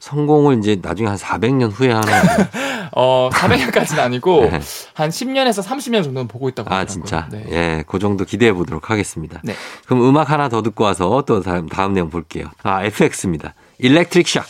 [0.00, 2.12] 성공을 이제 나중에 한 400년 후에 하는.
[2.98, 4.60] 어, 400년까지는 아니고 네.
[4.94, 7.04] 한 10년에서 30년 정도는 보고 있다고 아, 하더라고요.
[7.04, 7.28] 진짜.
[7.30, 7.44] 네.
[7.50, 9.38] 예, 그 정도 기대해 보도록 하겠습니다.
[9.44, 9.54] 네.
[9.84, 12.46] 그럼 음악 하나 더 듣고 와서 또 다음, 다음 내용 볼게요.
[12.62, 13.52] 아, FX입니다.
[13.78, 14.42] 일렉트릭 샥.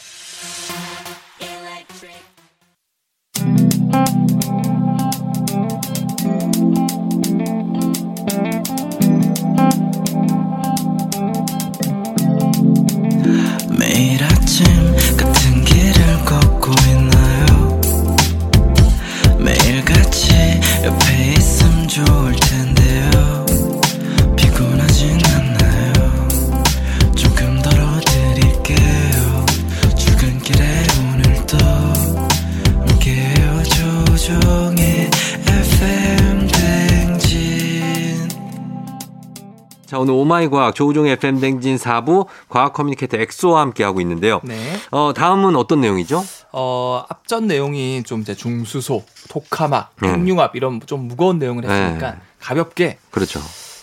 [40.26, 44.40] 오늘 오마이 과학 조우종의 FM 댕진 4부 과학 커뮤니케이터 엑소와 함께 하고 있는데요.
[44.42, 44.56] 네.
[44.90, 46.22] 어, 다음은 어떤 내용이죠?
[46.52, 49.04] 어, 앞전 내용이 좀 이제 중수소,
[50.02, 50.08] 네.
[50.08, 52.16] 핵융합 이런 좀 무거운 내용을 했으니까 네.
[52.40, 53.40] 가볍게 그렇죠.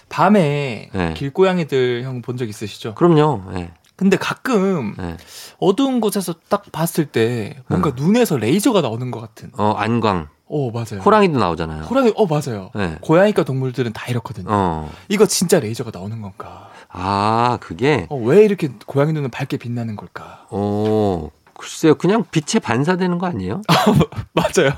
[0.09, 1.13] 밤에 네.
[1.15, 2.93] 길고양이들 형 본 적 있으시죠?
[2.95, 3.41] 그럼요.
[3.55, 3.71] 예.
[3.95, 5.17] 근데 가끔 예.
[5.59, 9.51] 어두운 곳에서 딱 봤을 때 뭔가 눈에서 레이저가 나오는 것 같은.
[9.57, 10.27] 어, 안광.
[10.53, 11.01] 어, 맞아요.
[11.03, 11.83] 호랑이도 나오잖아요.
[11.85, 12.69] 호랑이, 어, 맞아요.
[12.75, 12.97] 네.
[13.01, 14.45] 고양이과 동물들은 다 이렇거든요.
[14.49, 14.91] 어.
[15.09, 16.69] 이거 진짜 레이저가 나오는 건가?
[16.89, 20.45] 아, 그게 어, 왜 이렇게 고양이 눈은 밝게 빛나는 걸까?
[20.51, 21.95] 어, 글쎄요.
[21.95, 23.63] 그냥 빛에 반사되는 거 아니에요?
[24.33, 24.73] 맞아요.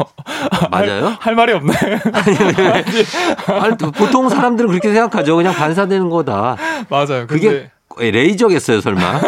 [0.72, 1.08] 맞아요?
[1.08, 1.74] 할, 할 말이 없네.
[3.60, 5.36] 아니, 보통 사람들은 그렇게 생각하죠.
[5.36, 6.56] 그냥 반사되는 거다.
[6.90, 7.28] 맞아요.
[7.28, 9.20] 그게 근데 레이저겠어요, 설마?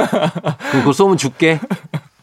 [0.72, 1.60] 그거 쏘면 죽게?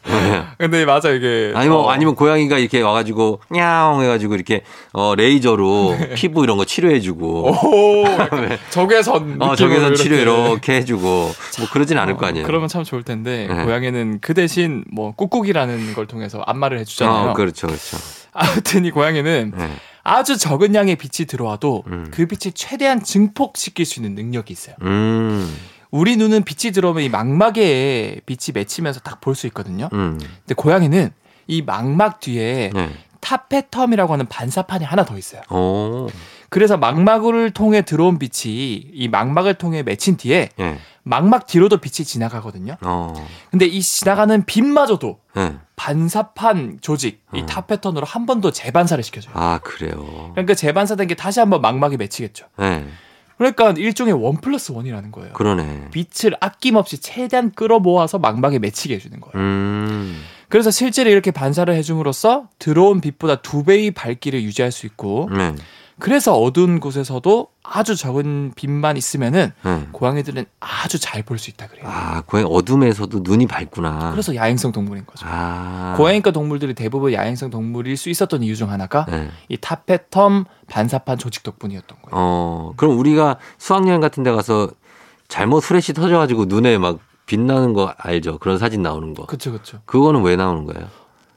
[0.57, 4.61] 근데 맞아 이게 아니면 어, 아니면 고양이가 이렇게 와가지고 냐옹 해가지고 이렇게
[4.93, 10.51] 어 레이저로 피부 이런 거 치료해주고 오 약간 적외선 어 적외선 치료 이렇게.
[10.51, 12.45] 이렇게 해주고 뭐 그러진 않을 거 어, 아니에요.
[12.45, 13.63] 그러면 참 좋을 텐데 네.
[13.63, 17.31] 고양이는 그 대신 뭐 꾹꾹이라는 걸 통해서 안마를 해주잖아요.
[17.31, 17.97] 어, 그렇죠, 그렇죠.
[18.33, 19.69] 아무튼 이 고양이는 네.
[20.03, 22.11] 아주 적은 양의 빛이 들어와도 음.
[22.11, 24.75] 그 빛을 최대한 증폭시킬 수 있는 능력이 있어요.
[24.83, 25.51] 음,
[25.95, 29.89] 우리 눈은 빛이 들어오면 이 망막에 빛이 맺히면서 딱 볼 수 있거든요.
[29.93, 31.11] 음, 근데 고양이는
[31.47, 32.89] 이 망막 뒤에 네.
[33.21, 35.41] 타페텀이라고 하는 반사판이 하나 더 있어요.
[35.49, 36.07] 오,
[36.49, 38.53] 그래서 망막을 통해 들어온 빛이
[38.93, 42.75] 이 망막을 통해 맺힌 뒤에 예, 망막 뒤로도 빛이 지나가거든요.
[42.81, 43.13] 어,
[43.49, 45.55] 근데 이 지나가는 빛마저도 예.
[45.75, 47.45] 반사판 조직, 이 음.
[47.45, 49.33] 타페턴으로 한 번 더 재반사를 시켜줘요.
[49.35, 50.29] 아 그래요.
[50.33, 52.45] 그러니까 재반사된 게 다시 한번 망막에 맺히겠죠.
[52.57, 52.85] 네,
[53.37, 55.33] 그러니까 일종의 원 플러스 원이라는 거예요.
[55.33, 55.89] 그러네.
[55.91, 59.33] 빛을 아낌없이 최대한 끌어모아서 망막에 맺히게 해주는 거예요.
[59.35, 65.53] 음, 그래서 실제로 이렇게 반사를 해줌으로써 들어온 빛보다 두 배의 밝기를 유지할 수 있고 네,
[65.99, 69.87] 그래서 어두운 곳에서도 아주 적은 빛만 있으면은 네.
[69.93, 71.85] 고양이들은 아주 잘 볼 수 있다 그래요.
[71.87, 74.11] 아 고양이 어둠에서도 눈이 밝구나.
[74.11, 75.25] 그래서 야행성 동물인 거죠.
[75.29, 79.29] 아, 고양이과 동물들이 대부분 야행성 동물일 수 있었던 이유 중 하나가 네.
[79.49, 82.11] 이 타페텀 반사판 조직 덕분이었던 거예요.
[82.11, 84.69] 어, 그럼 우리가 수학여행 같은 데 가서
[85.29, 88.37] 잘못 후레쉬 터져 가지고 눈에 막 빛나는 거 알죠?
[88.37, 89.25] 그런 사진 나오는 거.
[89.25, 89.79] 그렇죠, 그렇죠.
[89.85, 90.87] 그거는 왜 나오는 거예요?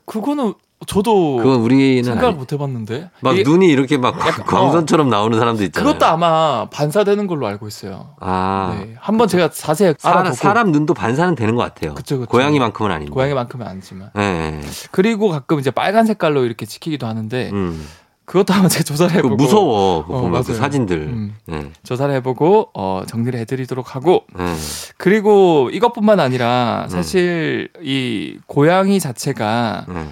[0.05, 0.53] 그거는
[0.87, 5.93] 저도 그건 우리는 생각을 못 해봤는데 막 눈이 이렇게 막 약간, 광선처럼 나오는 사람도 있잖아요.
[5.93, 8.15] 그것도 아마 반사되는 걸로 알고 있어요.
[8.21, 11.95] 아, 네, 한번 제가 자세히 사람, 알아보고 사람 눈도 반사는 되는 것 같아요.
[11.95, 12.31] 그쵸, 그쵸.
[12.31, 13.13] 고양이만큼은 아닌데.
[13.13, 14.61] 고양이만큼은 아니지만 네, 네.
[14.93, 17.85] 그리고 가끔 이제 빨간 색깔로 이렇게 지키기도 하는데 음.
[18.25, 20.03] 그것도 한번 제가 조사를 그 해보고 무서워.
[20.07, 20.55] 그거 어, 보면 그.
[20.55, 20.97] 사진들.
[20.99, 21.35] 음.
[21.47, 21.73] 네.
[21.83, 24.55] 조사를 해보고 어, 정리를 해드리도록 하고 네.
[24.97, 26.89] 그리고 이것뿐만 아니라 음.
[26.89, 30.09] 사실 이 고양이 자체가 네.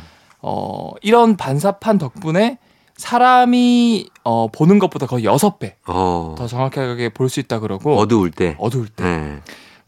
[0.49, 2.59] 어, 이런 반사판 덕분에
[2.97, 6.35] 사람이 어, 보는 것보다 거의 여섯 배 어.
[6.39, 8.55] 더 정확하게 볼 수 있다 그러고 어두울 때.
[8.61, 9.41] 어두울 때 네.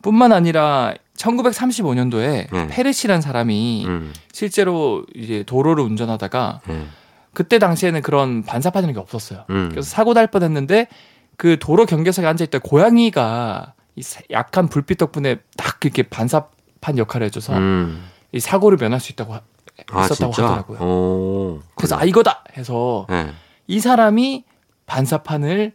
[0.03, 2.67] 뿐만 아니라 1935년도에 네.
[2.69, 4.13] 페르시란 사람이 음.
[4.33, 6.87] 실제로 이제 도로를 운전하다가 네.
[7.33, 9.45] 그때 당시에는 그런 반사판이라는 게 없었어요.
[9.51, 9.69] 음.
[9.71, 10.89] 그래서 사고 날 뻔했는데
[11.37, 17.27] 그 도로 경계석에 앉아 있던 고양이가 이 사- 약한 불빛 덕분에 딱 이렇게 반사판 역할을
[17.27, 18.05] 해줘서 음.
[18.33, 19.41] 이 사고를 면할 수 있다고 하-
[19.93, 20.49] 아, 있었다고 진짜?
[20.49, 20.79] 하더라고요.
[20.81, 21.61] 오.
[21.75, 23.31] 그래서 아 이거다 해서 네.
[23.67, 24.45] 이 사람이
[24.87, 25.73] 반사판을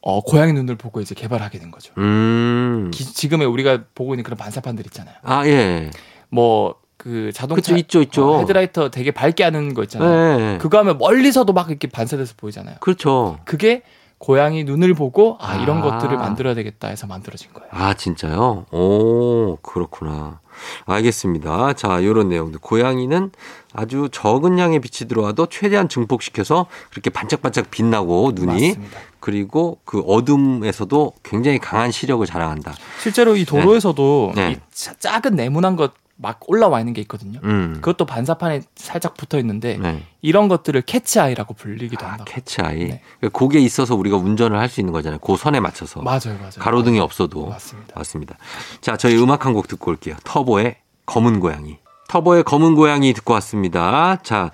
[0.00, 1.92] 어, 고양이 눈을 보고 이제 개발하게 된 거죠.
[1.98, 2.90] 음.
[2.92, 5.14] 기- 지금의 우리가 보고 있는 그런 반사판들 있잖아요.
[5.22, 5.90] 아, 예.
[6.30, 8.32] 뭐 그 자동차 그쵸, 있죠, 있죠.
[8.34, 10.38] 어, 헤드라이터 되게 밝게 하는 거 있잖아요.
[10.38, 10.58] 네.
[10.58, 12.76] 그거 하면 멀리서도 막 이렇게 반사돼서 보이잖아요.
[12.80, 13.38] 그렇죠.
[13.44, 13.82] 그게
[14.16, 15.82] 고양이 눈을 보고 아 이런 아.
[15.82, 17.68] 것들을 만들어야 되겠다 해서 만들어진 거예요.
[17.72, 18.66] 아, 진짜요?
[18.70, 20.40] 오, 그렇구나.
[20.86, 21.72] 알겠습니다.
[21.74, 22.60] 자, 요런 내용들.
[22.60, 23.30] 고양이는
[23.72, 28.98] 아주 적은 양의 빛이 들어와도 최대한 증폭시켜서 그렇게 반짝반짝 빛나고 눈이 맞습니다.
[29.20, 32.74] 그리고 그 어둠에서도 굉장히 강한 시력을 자랑한다.
[33.00, 34.52] 실제로 이 도로에서도 네.
[34.52, 35.92] 이 자- 작은 네모난 것
[36.24, 37.38] 막 올라와 있는 게 있거든요.
[37.44, 37.74] 음.
[37.76, 40.02] 그것도 반사판에 살짝 붙어 있는데 네.
[40.22, 42.24] 이런 것들을 캐치아이라고 불리기도 아, 한다.
[42.26, 42.78] 캐치아이.
[42.88, 43.02] 네.
[43.32, 45.18] 거기에 있어서 우리가 운전을 할 수 있는 거잖아요.
[45.20, 46.00] 그 선에 맞춰서.
[46.00, 46.50] 맞아요, 맞아요.
[46.58, 47.46] 가로등이 없어도.
[47.46, 47.92] 맞습니다.
[47.94, 48.36] 맞습니다.
[48.80, 50.16] 자, 저희 음악 한 곡 듣고 올게요.
[50.24, 51.78] 터보의 검은 고양이.
[52.08, 54.16] 터보의 검은 고양이 듣고 왔습니다.
[54.22, 54.50] 자,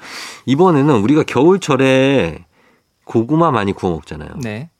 [0.46, 2.44] 이번에는 우리가 겨울철에
[3.04, 4.30] 고구마 많이 구워 먹잖아요.
[4.42, 4.70] 네.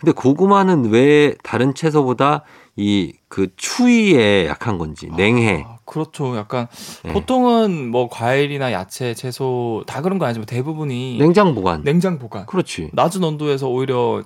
[0.00, 2.44] 근데 고구마는 왜 다른 채소보다
[2.76, 5.64] 이 그 추위에 약한 건지 냉해.
[5.66, 6.36] 아, 그렇죠.
[6.36, 6.68] 약간
[7.02, 7.12] 네.
[7.12, 11.82] 보통은 뭐 과일이나 야채, 채소 다 그런 거 아니지만 대부분이 냉장 보관.
[11.82, 12.46] 냉장 보관.
[12.46, 12.90] 그렇지.
[12.92, 14.22] 낮은 온도에서 오히려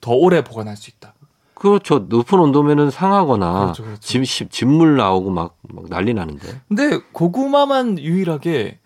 [0.00, 1.14] 더 오래 보관할 수 있다.
[1.54, 2.00] 그렇죠.
[2.10, 4.00] 높은 온도면은 상하거나 그렇죠, 그렇죠.
[4.00, 6.60] 진- 시- 진물 나오고 막, 막 난리 나는데.
[6.68, 8.78] 근데 고구마만 유일하게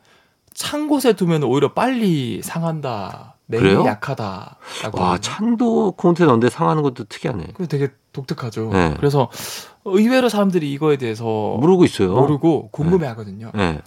[0.54, 3.34] 찬 곳에 두면 오히려 빨리 상한다.
[3.46, 3.84] 냉이 그래요?
[3.84, 5.00] 약하다라고.
[5.00, 5.18] 와.
[5.18, 7.46] 찬도 콘테 넣는데 상하는 것도 특이하네.
[7.54, 8.70] 그게 되게 독특하죠.
[8.72, 8.94] 네.
[8.96, 9.30] 그래서
[9.84, 12.14] 의외로 사람들이 이거에 대해서 모르고 있어요.
[12.14, 13.52] 모르고 궁금해하거든요.
[13.54, 13.80] 네.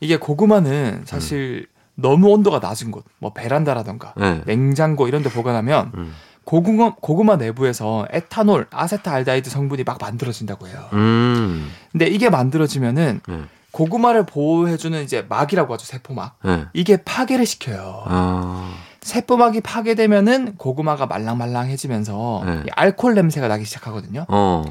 [0.00, 4.42] 이게 고구마는 사실 너무 온도가 낮은 곳, 뭐 베란다라던가 네.
[4.46, 6.14] 냉장고 이런 데 보관하면 음.
[6.44, 10.88] 고구마, 고구마 내부에서 에탄올, 아세트알데히드 성분이 막 만들어진다고 해요.
[10.92, 11.68] 음.
[11.90, 13.40] 근데 이게 만들어지면은 네.
[13.72, 16.38] 고구마를 보호해주는 이제 막이라고 하죠, 세포막.
[16.44, 16.64] 네.
[16.72, 18.04] 이게 파괴를 시켜요.
[18.06, 18.72] 아.
[19.06, 22.62] 세포막이 파괴되면은 고구마가 말랑말랑해지면서 네.
[22.66, 24.26] 이 알코올 냄새가 나기 시작하거든요.
[24.28, 24.64] 어.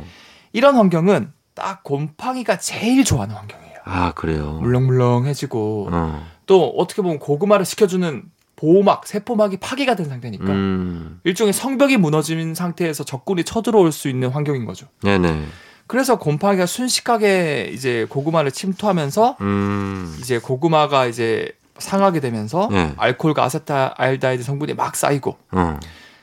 [0.52, 3.76] 이런 환경은 딱 곰팡이가 제일 좋아하는 환경이에요.
[3.86, 4.60] 아, 그래요.
[4.62, 6.28] 물렁물렁해지고 어.
[6.48, 8.24] 또 어떻게 보면 고구마를 식혀주는
[8.58, 11.22] 보호막, 세포막이 파괴가 된 상태니까 음.
[11.24, 14.88] 일종의 성벽이 무너진 상태에서 적군이 쳐들어올 수 있는 환경인 거죠.
[15.02, 15.46] 네네.
[15.88, 20.18] 그래서 곰팡이가 순식간에 이제 고구마를 침투하면서 음.
[20.20, 22.94] 이제 고구마가 이제 상하게 되면서 네.
[22.98, 25.80] 알코올과 아세트알데히드 성분이 막 쌓이고 어.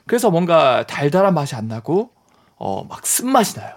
[0.06, 2.10] 그래서 뭔가 달달한 맛이 안 나고
[2.56, 3.74] 어 막 쓴맛이 나요.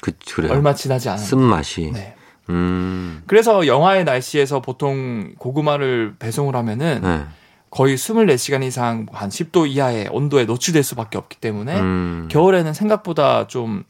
[0.00, 0.52] 그 그래요.
[0.52, 1.28] 얼마 지나지 않았는데.
[1.30, 1.90] 쓴 맛이.
[1.92, 2.14] 네.
[2.50, 3.22] 음.
[3.26, 7.24] 그래서 영하의 날씨에서 보통 고구마를 배송을 하면은 네.
[7.70, 12.28] 거의 24시간 이상 한 10도 이하의 온도에 노출될 수밖에 없기 때문에 음.
[12.30, 13.84] 겨울에는 생각보다 좀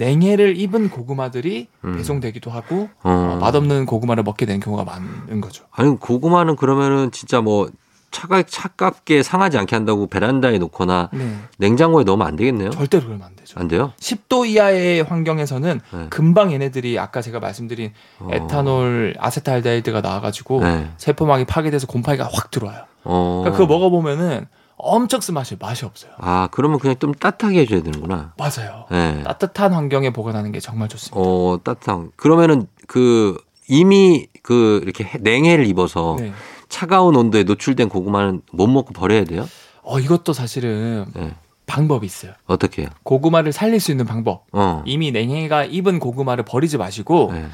[0.00, 1.96] 냉해를 입은 고구마들이 음.
[1.96, 3.10] 배송되기도 하고 어.
[3.10, 5.64] 어, 맛없는 고구마를 먹게 되는 경우가 많은 거죠.
[5.70, 7.68] 아니 고구마는 그러면은 진짜 뭐
[8.10, 11.36] 차가 차갑게 상하지 않게 한다고 베란다에 놓거나 네.
[11.58, 12.70] 냉장고에 넣으면 안 되겠네요.
[12.70, 13.60] 절대로 그러면 안 되죠.
[13.60, 13.92] 안 돼요?
[14.00, 16.06] 10도 이하의 환경에서는 네.
[16.08, 18.28] 금방 얘네들이 아까 제가 말씀드린 어.
[18.32, 20.90] 에탄올 아세트알데히드가 나와가지고 네.
[20.96, 22.84] 세포막이 파괴돼서 곰팡이가 확 들어와요.
[23.04, 23.42] 어.
[23.44, 24.46] 그러니까 그거 먹어보면은
[24.82, 26.12] 엄청 쓴맛이 맛이 없어요.
[26.18, 28.34] 아 그러면 그냥 좀 따뜻하게 해줘야 되는구나.
[28.38, 28.86] 맞아요.
[28.90, 29.22] 네.
[29.22, 31.16] 따뜻한 환경에 보관하는 게 정말 좋습니다.
[31.20, 32.10] 어 따뜻한.
[32.16, 33.36] 그러면은 그
[33.68, 36.32] 이미 그 이렇게 해- 냉해를 입어서 네.
[36.68, 39.48] 차가운 온도에 노출된 고구마는 못 먹고 버려야 돼요?
[39.82, 41.34] 어 이것도 사실은 네.
[41.66, 42.32] 방법이 있어요.
[42.46, 42.90] 어떻게 해요?
[43.04, 44.44] 고구마를 살릴 수 있는 방법.
[44.52, 44.82] 어.
[44.86, 47.46] 이미 냉해가 입은 고구마를 버리지 마시고 네.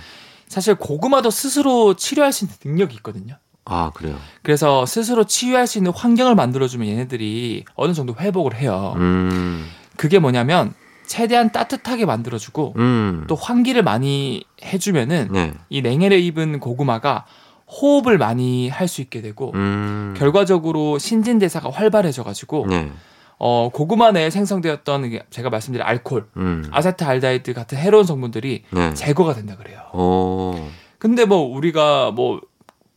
[0.49, 3.37] 사실 고구마도 스스로 치료할 수 있는 능력이 있거든요.
[3.69, 4.17] 아 그래요.
[4.43, 8.95] 그래서 스스로 치유할 수 있는 환경을 만들어주면 얘네들이 어느 정도 회복을 해요.
[8.97, 9.67] 음.
[9.97, 10.73] 그게 뭐냐면
[11.07, 13.25] 최대한 따뜻하게 만들어주고 음.
[13.29, 15.53] 또 환기를 많이 해주면은 네.
[15.69, 17.27] 이 냉해를 입은 고구마가
[17.69, 20.15] 호흡을 많이 할 수 있게 되고 음.
[20.17, 22.91] 결과적으로 신진대사가 활발해져가지고 네.
[23.39, 26.65] 어, 고구마 내에 생성되었던 제가 말씀드린 알코올, 음.
[26.71, 28.95] 아세트알데히드 같은 해로운 성분들이 네.
[28.95, 29.81] 제거가 된다 그래요.
[29.93, 30.71] 어.
[30.99, 32.41] 근데 뭐 우리가 뭐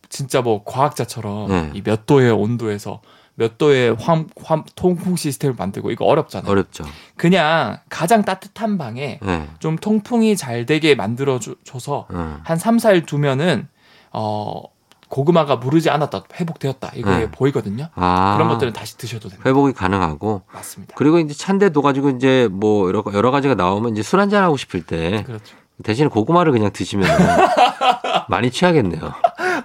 [0.10, 1.72] 진짜 뭐 과학자처럼 네.
[1.76, 3.02] 이몇 도의 온도에서
[3.36, 6.52] 몇 도의 환, 환, 통풍 시스템을 만들고 이거 어렵잖아요.
[6.52, 6.84] 어렵죠.
[7.15, 9.48] 그냥 가장 따뜻한 방에 네.
[9.60, 12.39] 좀 통풍이 잘 되게 만들어 줘- 줘서 어.
[12.43, 13.67] 한 3, 4일 두면은
[14.12, 14.63] 어
[15.08, 16.91] 고구마가 무르지 않았다, 회복되었다.
[16.95, 17.32] 이게 네.
[17.32, 17.88] 보이거든요.
[17.95, 18.34] 아.
[18.36, 19.50] 그런 것들은 다시 드셔도 됩니다.
[19.50, 20.93] 회복이 가능하고 맞습니다.
[20.98, 24.84] 그리고 이제 찬데 둬가지고 이제 뭐 여러, 여러 가지가 나오면 이제 술 한잔 하고 싶을
[24.84, 25.56] 때 그렇죠.
[25.83, 27.07] 대신에 고구마를 그냥 드시면
[28.27, 29.13] 많이 취하겠네요.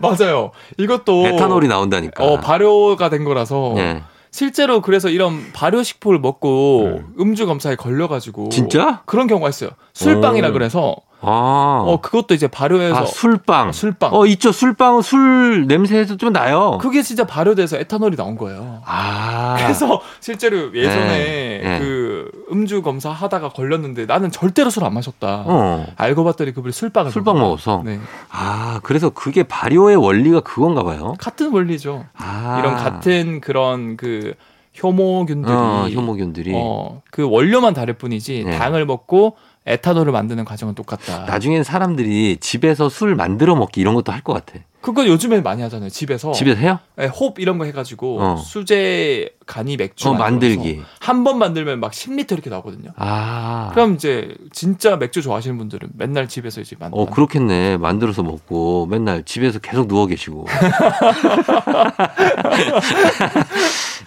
[0.01, 0.51] 맞아요.
[0.79, 2.25] 이것도 에탄올이 나온다니까.
[2.25, 4.03] 어, 발효가 된 거라서 예.
[4.31, 7.15] 실제로 그래서 이런 발효식품을 먹고 음.
[7.21, 9.03] 음주 검사에 걸려가지고 진짜?
[9.07, 9.71] 그런 경우가 있어요.
[9.93, 10.53] 술빵이라 오.
[10.53, 10.97] 그래서
[11.27, 11.83] 아.
[11.87, 13.73] 어 그것도 이제 발효해서 아, 술빵.
[13.73, 14.15] 술빵.
[14.15, 14.53] 어, 있죠.
[14.53, 16.79] 술빵은 술 냄새에서 좀 나요.
[16.81, 18.83] 그게 진짜 발효돼서 에탄올이 나온 거예요.
[18.87, 19.57] 아.
[19.59, 21.79] 그래서 실제로 예전에 네, 네.
[21.81, 25.45] 그 음주 검사 하다가 걸렸는데 나는 절대로 술 안 마셨다.
[25.47, 25.87] 어.
[25.97, 27.83] 알고 봤더니 그분이 술빵을 술빵 먹어서.
[27.85, 27.99] 네.
[28.31, 31.15] 아, 그래서 그게 발효의 원리가 그건가 봐요.
[31.19, 32.05] 같은 원리죠.
[32.17, 32.57] 아.
[32.59, 34.35] 이런 같은 그런 그
[34.83, 38.59] 효모균들이 어, 효모균들이 어, 그 원료만 다를 뿐이지 네.
[38.59, 41.25] 당을 먹고 에탄올을 만드는 과정은 똑같다.
[41.25, 44.59] 나중엔 사람들이 집에서 술 만들어 먹기 이런 것도 할 것 같아.
[44.83, 45.89] 그거 요즘에 많이 하잖아요.
[45.89, 46.79] 집에서 집에서 해요?
[46.97, 48.37] 네, 홉 이런 거 해가지고 어.
[48.37, 50.83] 수제 간이 맥주 어, 만들기.
[51.01, 52.91] 한 번 만들면 막 10리터 이렇게 나오거든요.
[52.97, 53.71] 아.
[53.73, 56.91] 그럼 이제 진짜 맥주 좋아하시는 분들은 맨날 집에서 이제 만.
[56.93, 57.79] 어, 그렇겠네.
[57.79, 60.47] 만들어서 먹고 맨날 집에서 계속 누워 계시고.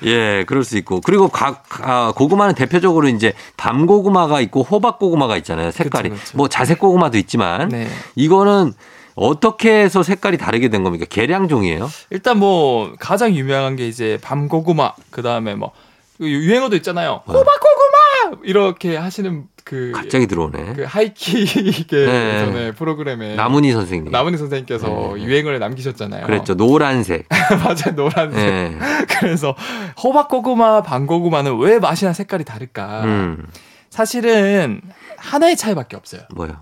[0.04, 1.02] 예, 그럴 수 있고.
[1.02, 5.72] 그리고 각, 아, 고구마는 대표적으로 이제 밤 고구마가 있고 호박 고구마가 있잖아요.
[5.72, 6.10] 색깔이.
[6.10, 6.38] 그쵸, 그쵸.
[6.38, 7.70] 뭐 자색 고구마도 있지만.
[7.70, 7.88] 네.
[8.16, 8.74] 이거는
[9.16, 11.06] 어떻게 해서 색깔이 다르게 된 겁니까?
[11.10, 11.90] 계량종이에요?
[12.12, 15.72] 일단 뭐 가장 유명한 게 이제 밤 고구마 그 다음에 뭐
[16.22, 17.22] 유행어도 있잖아요.
[17.26, 17.34] 어.
[17.34, 20.74] 호박 고구마 이렇게 하시는 그, 갑자기 들어오네.
[20.76, 22.40] 그 하이킥의 네.
[22.40, 24.14] 전에 프로그램에 나문희 선생님.
[24.14, 25.24] 나문희 선생님께서 네.
[25.24, 26.26] 유행어를 남기셨잖아요.
[26.26, 26.56] 그랬죠.
[26.56, 27.28] 노란색.
[27.52, 28.40] 맞아요, 노란색.
[28.40, 28.78] 예.
[29.20, 29.56] 그래서
[30.02, 33.04] 호박 고구마, 밤고구마는 왜 맛이나 색깔이 다를까?
[33.04, 33.46] 음,
[33.90, 34.80] 사실은
[35.18, 36.22] 하나의 차이밖에 없어요.
[36.34, 36.54] 뭐요?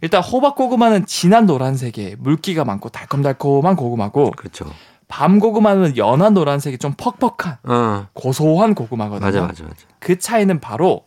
[0.00, 4.64] 일단 호박 고구마는 진한 노란색에 물기가 많고 달콤달콤한 고구마고 그렇죠.
[5.08, 9.26] 밤 고구마는 연한 노란색이 좀 퍽퍽한 어, 고소한 고구마거든요.
[9.26, 9.76] 맞아, 맞아, 맞아.
[10.00, 11.05] 그 차이는 바로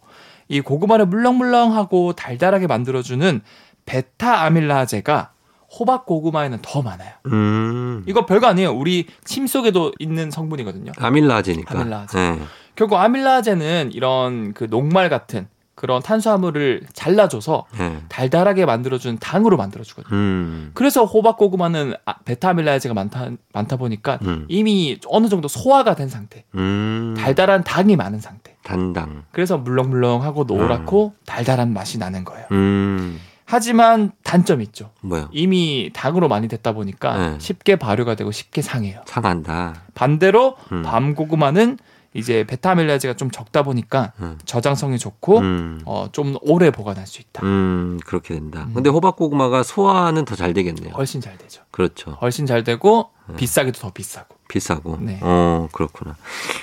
[0.49, 3.41] 이 고구마를 물렁물렁하고 달달하게 만들어주는
[3.85, 5.31] 베타 아밀라제가
[5.71, 7.11] 호박 고구마에는 더 많아요.
[7.27, 8.03] 음.
[8.07, 8.71] 이거 별거 아니에요.
[8.71, 10.91] 우리 침 속에도 있는 성분이거든요.
[10.97, 11.79] 아밀라제니까.
[11.79, 12.19] 아밀라제.
[12.19, 12.39] 예.
[12.75, 15.47] 결국 아밀라제는 이런 그 녹말 같은
[15.79, 18.01] 그런 탄수화물을 잘라줘서 예.
[18.09, 20.13] 달달하게 만들어준 당으로 만들어주거든요.
[20.13, 20.71] 음.
[20.73, 24.45] 그래서 호박 고구마는 아, 베타 아밀라제가 많다 많다 보니까 음.
[24.49, 27.15] 이미 어느 정도 소화가 된 상태, 음.
[27.17, 28.57] 달달한 당이 많은 상태.
[28.61, 29.23] 단당.
[29.31, 32.45] 그래서 물렁물렁하고 노랗고 달달한 맛이 나는 거예요.
[32.51, 33.17] 음.
[33.45, 34.91] 하지만 단점이 있죠.
[35.01, 35.29] 뭐요?
[35.31, 37.35] 이미 당으로 많이 됐다 보니까 네.
[37.39, 39.01] 쉽게 발효가 되고 쉽게 상해요.
[39.05, 39.83] 상한다.
[39.95, 40.83] 반대로 음.
[40.83, 41.77] 밤고구마는
[42.13, 44.37] 이제 베타 아밀라제가 좀 적다 보니까 음.
[44.45, 45.81] 저장성이 좋고 음.
[45.85, 47.45] 어, 좀 오래 보관할 수 있다.
[47.45, 48.63] 음, 그렇게 된다.
[48.67, 48.73] 음.
[48.73, 50.93] 근데 호박 고구마가 소화는 더 잘 되겠네요.
[50.95, 51.61] 훨씬 잘 되죠.
[51.71, 52.17] 그렇죠.
[52.21, 53.35] 훨씬 잘 되고 음.
[53.35, 54.35] 비싸기도 더 비싸고.
[54.47, 54.97] 비싸고.
[55.01, 55.19] 네.
[55.21, 56.15] 어, 그렇구나.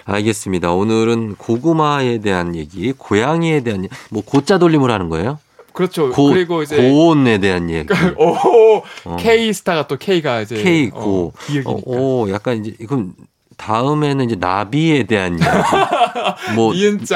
[0.07, 0.73] 알겠습니다.
[0.73, 5.39] 오늘은 고구마에 대한 얘기, 고양이에 대한 얘기, 뭐 고자 돌림을 하는 거예요?
[5.73, 6.11] 그렇죠.
[6.11, 7.87] 고, 그리고 이제 고온에 대한 얘기.
[8.19, 9.17] 오 어.
[9.19, 11.33] K 스타가 또 K가 이제 K 고.
[11.67, 11.71] 어.
[11.71, 13.13] 어, 오, 약간 이제 이건
[13.57, 15.59] 다음에는 이제 나비에 대한 이야기.
[16.55, 16.73] 뭐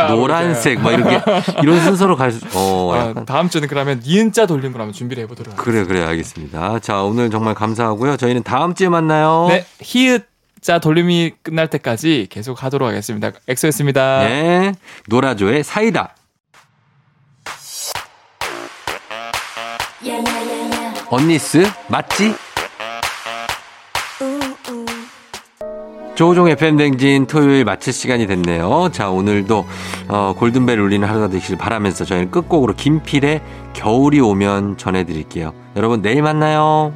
[0.09, 1.21] 노란색 막 이렇게
[1.63, 2.45] 이런 순서로 갈 수.
[2.55, 5.87] 어, 아, 약간 다음 주는 그러면 니은자 돌림을 한번 준비를 해보도록 하겠습니다.
[5.87, 6.79] 그래 그래 알겠습니다.
[6.81, 8.17] 자 오늘 정말 감사하고요.
[8.17, 9.47] 저희는 다음 주에 만나요.
[9.49, 10.27] 네, 히읗
[10.61, 13.33] 자 돌림이 끝날 때까지 계속 하도록 하겠습니다.
[13.49, 14.25] 엑소였습니다.
[14.29, 14.73] 네.
[15.09, 16.15] 노라조의 사이다.
[21.11, 22.35] 언니스 맞지?
[26.21, 28.91] 조종 FM 댕진 토요일 마칠 시간이 됐네요.
[28.93, 29.65] 자, 오늘도
[30.09, 33.41] 어, 골든벨 울리는 하루가 되시길 바라면서 저희는 끝곡으로 김필의
[33.73, 35.55] 겨울이 오면 전해드릴게요.
[35.77, 36.93] 여러분 내일 만나요.